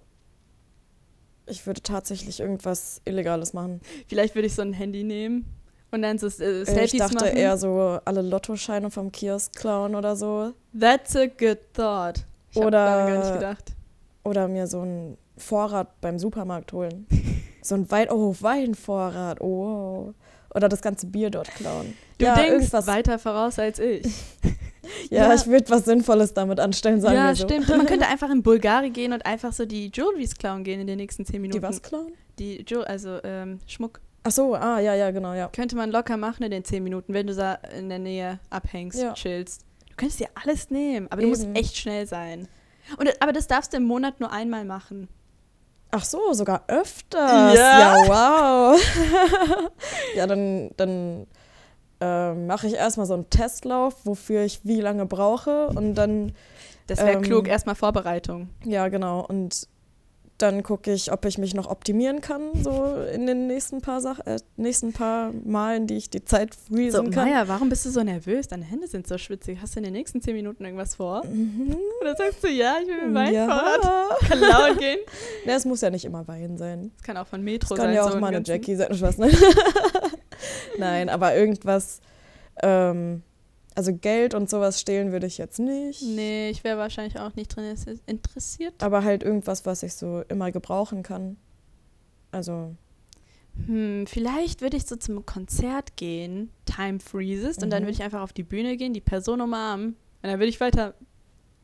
ich 1.45 1.65
würde 1.65 1.81
tatsächlich 1.81 2.39
irgendwas 2.39 3.01
Illegales 3.05 3.53
machen. 3.53 3.81
Vielleicht 4.07 4.35
würde 4.35 4.47
ich 4.47 4.55
so 4.55 4.61
ein 4.61 4.73
Handy 4.73 5.03
nehmen 5.03 5.45
und 5.91 6.01
dann 6.01 6.17
so 6.17 6.27
äh, 6.27 6.61
ich 6.61 6.69
Selfies 6.69 6.99
dachte 6.99 7.15
machen. 7.15 7.37
eher 7.37 7.57
so 7.57 7.99
alle 8.05 8.21
Lottoscheine 8.21 8.91
vom 8.91 9.11
Kiosk 9.11 9.55
klauen 9.55 9.95
oder 9.95 10.15
so. 10.15 10.53
That's 10.79 11.15
a 11.15 11.25
good 11.25 11.59
thought. 11.73 12.25
Ich 12.51 12.57
Oder- 12.57 12.85
gar 13.07 13.19
nicht 13.19 13.33
gedacht. 13.33 13.73
Oder 14.23 14.47
mir 14.47 14.67
so 14.67 14.81
einen 14.81 15.17
Vorrat 15.37 15.99
beim 16.01 16.19
Supermarkt 16.19 16.73
holen. 16.73 17.07
So 17.61 17.75
ein 17.75 17.91
Wein, 17.91 18.09
oh, 18.09 18.33
Weinvorrat, 18.39 19.41
oh. 19.41 20.13
Oder 20.55 20.69
das 20.69 20.81
ganze 20.81 21.07
Bier 21.07 21.29
dort 21.29 21.49
klauen. 21.55 21.93
Du 22.17 22.25
ja, 22.25 22.33
denkst 22.33 22.51
irgendwas. 22.53 22.87
weiter 22.87 23.19
voraus 23.19 23.59
als 23.59 23.79
ich. 23.79 24.05
Ja, 25.09 25.27
Ja. 25.27 25.33
ich 25.33 25.47
würde 25.47 25.69
was 25.69 25.85
Sinnvolles 25.85 26.33
damit 26.33 26.59
anstellen, 26.59 27.01
sagen 27.01 27.15
ja, 27.15 27.27
wir 27.29 27.35
so. 27.35 27.45
stimmt. 27.47 27.67
Man 27.69 27.85
könnte 27.85 28.07
einfach 28.09 28.29
in 28.29 28.43
Bulgari 28.43 28.89
gehen 28.89 29.13
und 29.13 29.25
einfach 29.25 29.53
so 29.53 29.65
die 29.65 29.91
Jewelries 29.93 30.35
klauen 30.35 30.63
gehen 30.63 30.79
in 30.79 30.87
den 30.87 30.97
nächsten 30.97 31.25
zehn 31.25 31.41
Minuten. 31.41 31.59
Die 31.59 31.63
was 31.67 31.81
klauen? 31.81 32.13
Die 32.39 32.63
Jewel 32.67 32.85
also 32.85 33.19
ähm, 33.23 33.59
Schmuck. 33.67 33.99
Ach 34.23 34.31
so, 34.31 34.53
ah, 34.55 34.79
ja, 34.79 34.93
ja, 34.95 35.11
genau, 35.11 35.33
ja. 35.33 35.47
Könnte 35.47 35.75
man 35.75 35.91
locker 35.91 36.17
machen 36.17 36.43
in 36.43 36.51
den 36.51 36.63
zehn 36.65 36.83
Minuten, 36.83 37.13
wenn 37.13 37.27
du 37.27 37.33
da 37.35 37.53
in 37.77 37.89
der 37.89 37.99
Nähe 37.99 38.39
abhängst, 38.49 39.01
Ja. 39.01 39.13
chillst. 39.13 39.61
Du 39.89 39.95
könntest 39.95 40.19
dir 40.19 40.27
alles 40.43 40.69
nehmen, 40.69 41.07
aber 41.09 41.21
du 41.21 41.27
musst 41.29 41.43
Eben. 41.43 41.55
echt 41.55 41.77
schnell 41.77 42.05
sein. 42.05 42.47
Und, 42.97 43.09
aber 43.21 43.31
das 43.33 43.47
darfst 43.47 43.73
du 43.73 43.77
im 43.77 43.83
Monat 43.85 44.19
nur 44.19 44.31
einmal 44.31 44.65
machen. 44.65 45.07
Ach 45.91 46.03
so, 46.05 46.33
sogar 46.33 46.63
öfters. 46.67 47.55
Ja. 47.55 48.03
Ja, 48.05 48.73
wow. 48.75 48.81
ja, 50.15 50.27
dann, 50.27 50.69
dann 50.77 51.25
ähm, 52.01 52.47
mache 52.47 52.67
ich 52.67 52.73
erstmal 52.75 53.05
so 53.05 53.13
einen 53.13 53.29
Testlauf, 53.29 53.95
wofür 54.05 54.43
ich 54.43 54.61
wie 54.63 54.81
lange 54.81 55.05
brauche. 55.05 55.67
Und 55.67 55.95
dann, 55.95 56.33
Das 56.87 56.99
wäre 56.99 57.17
Ähm, 57.17 57.21
klug, 57.21 57.47
erstmal 57.47 57.75
Vorbereitung. 57.75 58.49
ja, 58.65 58.87
genau. 58.87 59.25
Und 59.25 59.67
dann 60.37 60.63
gucke 60.63 60.93
ich, 60.93 61.11
ob 61.11 61.25
ich 61.25 61.37
mich 61.37 61.53
noch 61.53 61.69
optimieren 61.69 62.21
kann, 62.21 62.41
so 62.63 62.95
in 63.13 63.27
den 63.27 63.47
nächsten 63.47 63.81
paar 63.81 63.99
Sach 63.99 64.21
äh, 64.25 64.37
nächsten 64.55 64.93
paar 64.93 65.33
Malen, 65.43 65.85
die 65.85 65.97
ich 65.97 66.09
die 66.09 66.23
Zeit 66.23 66.53
So, 66.53 66.73
freezen 66.73 67.11
kann. 67.11 67.25
Maya, 67.27 67.49
warum 67.49 67.67
bist 67.67 67.85
du 67.85 67.89
so 67.89 68.01
nervös? 68.03 68.47
Deine 68.47 68.63
Hände 68.63 68.87
sind 68.87 69.05
so 69.05 69.17
schwitzig. 69.17 69.59
Hast 69.61 69.75
du 69.75 69.79
in 69.79 69.83
den 69.83 69.91
nächsten 69.91 70.21
zehn 70.21 70.33
Minuten 70.35 70.63
irgendwas 70.63 70.95
vor? 70.95 71.25
Mhm. 71.25 71.75
Oder 71.99 72.15
sagst 72.15 72.41
du, 72.41 72.47
ja, 72.47 72.77
ich 72.81 72.87
will 72.87 73.09
mein 73.09 73.33
Ja. 73.33 73.47
Weinvorrat 73.49 74.19
klauen 74.29 74.77
gehen? 74.77 74.99
Ne, 75.45 75.51
es 75.55 75.65
muss 75.65 75.81
ja 75.81 75.89
nicht 75.89 76.05
immer 76.05 76.25
Wein 76.29 76.57
sein. 76.57 76.91
Das 76.95 77.03
kann 77.05 77.17
auch 77.17 77.27
von 77.27 77.43
Metro 77.43 77.75
Das 77.75 77.77
kann 77.77 77.87
sein. 77.87 77.95
ja 77.95 78.03
so 78.03 78.09
auch 78.11 78.13
im 78.15 78.21
mal 78.21 78.27
eine 78.33 78.41
Jackie 78.45 78.75
sein, 78.75 78.93
Spaß, 78.95 79.17
ne? 79.17 79.29
Nein, 80.77 81.09
aber 81.09 81.35
irgendwas, 81.35 82.01
ähm, 82.61 83.23
also 83.75 83.93
Geld 83.95 84.33
und 84.33 84.49
sowas 84.49 84.79
stehlen 84.81 85.11
würde 85.11 85.27
ich 85.27 85.37
jetzt 85.37 85.59
nicht. 85.59 86.01
Nee, 86.01 86.49
ich 86.49 86.63
wäre 86.63 86.77
wahrscheinlich 86.77 87.19
auch 87.19 87.35
nicht 87.35 87.55
drin 87.55 87.65
interess- 87.65 88.01
interessiert. 88.07 88.73
Aber 88.83 89.03
halt 89.03 89.23
irgendwas, 89.23 89.65
was 89.65 89.83
ich 89.83 89.93
so 89.93 90.23
immer 90.27 90.51
gebrauchen 90.51 91.03
kann. 91.03 91.37
Also, 92.31 92.75
Hm, 93.65 94.05
vielleicht 94.07 94.61
würde 94.61 94.77
ich 94.77 94.85
so 94.85 94.95
zum 94.95 95.25
Konzert 95.25 95.97
gehen, 95.97 96.49
Time 96.65 96.99
Freezes, 96.99 97.57
und 97.57 97.69
dann 97.71 97.81
Mhm. 97.83 97.87
würde 97.87 97.93
ich 97.97 98.03
einfach 98.03 98.21
auf 98.21 98.31
die 98.31 98.43
Bühne 98.43 98.77
gehen, 98.77 98.93
die 98.93 99.01
Person 99.01 99.41
umarmen. 99.41 99.87
Und 100.21 100.29
dann 100.29 100.39
würde 100.39 100.47
ich 100.47 100.61
weiter 100.61 100.93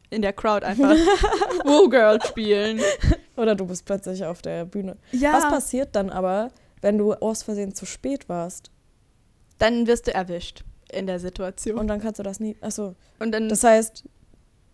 in 0.10 0.22
der 0.22 0.34
Crowd 0.34 0.66
einfach 0.66 0.90
Woo 1.66 1.88
Girl 1.90 2.20
spielen. 2.22 2.80
oder 3.38 3.56
du 3.56 3.66
bist 3.66 3.86
plötzlich 3.86 4.26
auf 4.26 4.42
der 4.42 4.66
Bühne. 4.66 4.98
Ja. 5.12 5.34
Was 5.34 5.44
passiert 5.50 5.96
dann 5.96 6.10
aber, 6.10 6.52
wenn 6.82 6.98
du 6.98 7.14
aus 7.14 7.44
Versehen 7.44 7.74
zu 7.74 7.86
spät 7.86 8.28
warst? 8.28 8.72
Dann 9.58 9.88
wirst 9.88 10.08
du 10.08 10.14
erwischt 10.14 10.64
in 10.92 11.08
der 11.08 11.20
Situation. 11.20 11.78
Und 11.80 11.88
dann 11.88 12.02
kannst 12.02 12.20
du 12.20 12.24
das 12.24 12.40
nie. 12.40 12.56
Achso. 12.62 12.96
Und 13.20 13.32
dann 13.32 13.50
Das 13.50 13.64
heißt, 13.64 14.04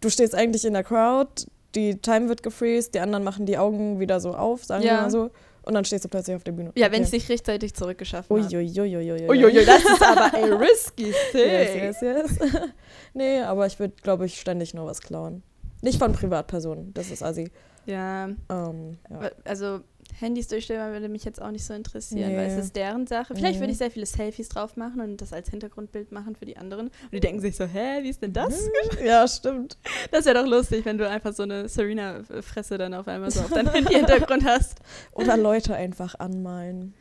du 0.01 0.09
stehst 0.09 0.35
eigentlich 0.35 0.65
in 0.65 0.73
der 0.73 0.83
Crowd, 0.83 1.45
die 1.75 1.95
Time 1.97 2.27
wird 2.29 2.43
gefreezed, 2.43 2.93
die 2.95 2.99
anderen 2.99 3.23
machen 3.23 3.45
die 3.45 3.57
Augen 3.57 3.99
wieder 3.99 4.19
so 4.19 4.33
auf, 4.33 4.65
sagen 4.65 4.83
Ja. 4.83 4.95
wir 4.97 5.01
mal 5.03 5.11
so. 5.11 5.29
Und 5.63 5.75
dann 5.75 5.85
stehst 5.85 6.03
du 6.03 6.09
plötzlich 6.09 6.35
auf 6.35 6.43
der 6.43 6.53
Bühne. 6.53 6.71
Ja, 6.75 6.91
wenn 6.91 7.03
es 7.03 7.11
nicht 7.11 7.29
rechtzeitig 7.29 7.75
zurückgeschafft 7.75 8.29
hat. 8.29 8.35
Uiuiuiui. 8.35 9.29
Uiuiui, 9.29 9.63
das 9.63 9.83
ist 9.85 10.01
aber 10.01 10.33
a 10.33 10.55
risky 10.57 11.13
thing. 11.31 11.41
Yes, 11.49 12.01
yes, 12.01 12.01
yes. 12.01 12.39
nee, 13.13 13.39
aber 13.41 13.67
ich 13.67 13.79
würde, 13.79 13.93
glaube 14.01 14.25
ich, 14.25 14.39
ständig 14.41 14.73
nur 14.73 14.87
was 14.87 15.01
klauen. 15.01 15.43
Nicht 15.83 15.99
von 15.99 16.13
Privatpersonen, 16.13 16.93
das 16.95 17.11
ist 17.11 17.21
assi. 17.21 17.51
Ja, 17.85 18.25
Ähm, 18.49 18.97
ja. 19.09 19.29
also 19.45 19.81
Handys 20.19 20.47
durchstellen 20.47 20.91
würde 20.93 21.09
mich 21.09 21.23
jetzt 21.23 21.41
auch 21.41 21.51
nicht 21.51 21.63
so 21.65 21.73
interessieren, 21.73 22.35
weil 22.35 22.47
Nee. 22.47 22.53
es 22.53 22.65
ist 22.65 22.75
deren 22.75 23.07
Sache. 23.07 23.35
Vielleicht 23.35 23.55
Mhm. 23.57 23.61
würde 23.61 23.71
ich 23.71 23.77
sehr 23.77 23.91
viele 23.91 24.05
Selfies 24.05 24.49
drauf 24.49 24.77
machen 24.77 25.01
und 25.01 25.17
das 25.21 25.33
als 25.33 25.49
Hintergrundbild 25.49 26.11
machen 26.11 26.35
für 26.35 26.45
die 26.45 26.57
anderen. 26.57 26.87
Und 26.87 27.11
die 27.13 27.19
denken 27.19 27.41
sich 27.41 27.55
so, 27.55 27.65
hä, 27.65 28.03
wie 28.03 28.09
ist 28.09 28.21
denn 28.21 28.33
das? 28.33 28.67
Ja, 29.03 29.27
stimmt. 29.27 29.77
Das 30.11 30.25
wäre 30.25 30.35
doch 30.43 30.47
lustig, 30.49 30.85
wenn 30.85 30.97
du 30.97 31.07
einfach 31.09 31.33
so 31.33 31.43
eine 31.43 31.67
Serena-Fresse 31.69 32.77
dann 32.77 32.93
auf 32.93 33.07
einmal 33.07 33.31
so 33.31 33.41
auf 33.41 33.49
deinem 33.51 33.71
Handy-Hintergrund 33.73 34.45
hast. 34.45 34.79
Oder 35.13 35.37
Leute 35.37 35.75
einfach 35.75 36.15
anmalen. 36.19 36.93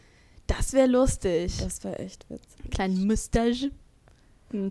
Das 0.46 0.72
wäre 0.72 0.87
lustig. 0.88 1.58
Das 1.62 1.85
wäre 1.85 1.98
echt 1.98 2.28
witzig. 2.30 2.70
Kleinen 2.70 3.06
Mustache. 3.06 3.70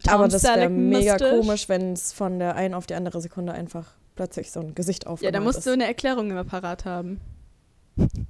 Aber 0.07 0.27
das 0.27 0.43
wäre 0.43 0.69
mega 0.69 1.17
komisch, 1.17 1.69
wenn 1.69 1.93
es 1.93 2.11
von 2.11 2.37
der 2.39 2.55
einen 2.55 2.73
auf 2.73 2.85
die 2.85 2.95
andere 2.95 3.21
Sekunde 3.21 3.53
einfach 3.53 3.93
plötzlich 4.15 4.51
so 4.51 4.59
ein 4.59 4.75
Gesicht 4.75 5.05
Ja, 5.05 5.11
aufgemalt 5.11 5.35
da 5.35 5.39
musst 5.39 5.59
ist. 5.59 5.67
du 5.67 5.71
eine 5.71 5.85
Erklärung 5.85 6.29
immer 6.31 6.43
parat 6.43 6.83
haben. 6.83 7.21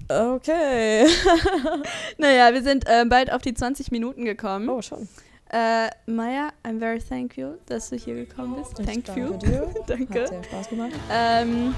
Okay. 0.07 1.05
Naja, 2.17 2.53
wir 2.53 2.63
sind 2.63 2.87
äh, 2.87 3.05
bald 3.07 3.31
auf 3.31 3.41
die 3.41 3.53
20 3.53 3.91
Minuten 3.91 4.25
gekommen. 4.25 4.67
Oh, 4.69 4.81
schon. 4.81 5.07
Äh, 5.51 5.89
Maya, 6.05 6.51
I'm 6.63 6.79
very 6.79 6.99
thankful, 6.99 7.57
dass 7.67 7.89
du 7.89 7.95
hier 7.95 8.15
gekommen 8.15 8.55
bist. 8.55 8.75
Thank 8.75 9.15
you. 9.17 9.33
Danke. 9.87 10.21
Hat 10.21 10.27
sehr 10.29 10.43
Spaß 10.43 10.69
gemacht. 10.69 10.91
Ähm, 11.11 11.73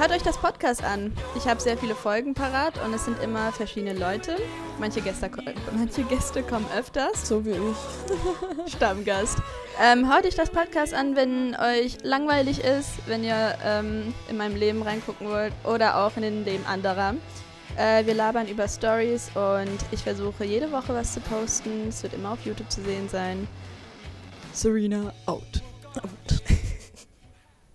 hört 0.00 0.12
euch 0.12 0.22
das 0.22 0.38
Podcast 0.38 0.82
an. 0.82 1.12
Ich 1.36 1.46
habe 1.46 1.60
sehr 1.60 1.76
viele 1.76 1.94
Folgen 1.94 2.32
parat 2.32 2.82
und 2.82 2.94
es 2.94 3.04
sind 3.04 3.22
immer 3.22 3.52
verschiedene 3.52 3.92
Leute. 3.92 4.34
Manche 4.78 5.02
Gäste, 5.02 5.30
manche 5.76 6.04
Gäste 6.04 6.42
kommen 6.42 6.64
öfters. 6.74 7.28
So 7.28 7.44
wie 7.44 7.50
ich. 7.50 8.72
Stammgast. 8.72 9.36
Ähm, 9.78 10.10
hört 10.10 10.24
euch 10.24 10.34
das 10.34 10.48
Podcast 10.48 10.94
an, 10.94 11.16
wenn 11.16 11.54
euch 11.54 11.98
langweilig 12.02 12.64
ist, 12.64 12.88
wenn 13.08 13.22
ihr 13.22 13.54
ähm, 13.62 14.14
in 14.30 14.38
meinem 14.38 14.56
Leben 14.56 14.80
reingucken 14.80 15.28
wollt 15.28 15.52
oder 15.64 15.98
auch 15.98 16.16
in 16.16 16.22
den 16.22 16.44
Leben 16.46 16.64
anderer. 16.64 17.14
Äh, 17.76 18.06
wir 18.06 18.14
labern 18.14 18.48
über 18.48 18.68
Stories 18.68 19.30
und 19.34 19.78
ich 19.90 20.00
versuche 20.00 20.44
jede 20.44 20.72
Woche 20.72 20.94
was 20.94 21.12
zu 21.12 21.20
posten. 21.20 21.88
Es 21.88 22.02
wird 22.02 22.14
immer 22.14 22.32
auf 22.32 22.46
YouTube 22.46 22.70
zu 22.70 22.82
sehen 22.82 23.06
sein. 23.10 23.46
Serena 24.54 25.12
out. 25.26 25.60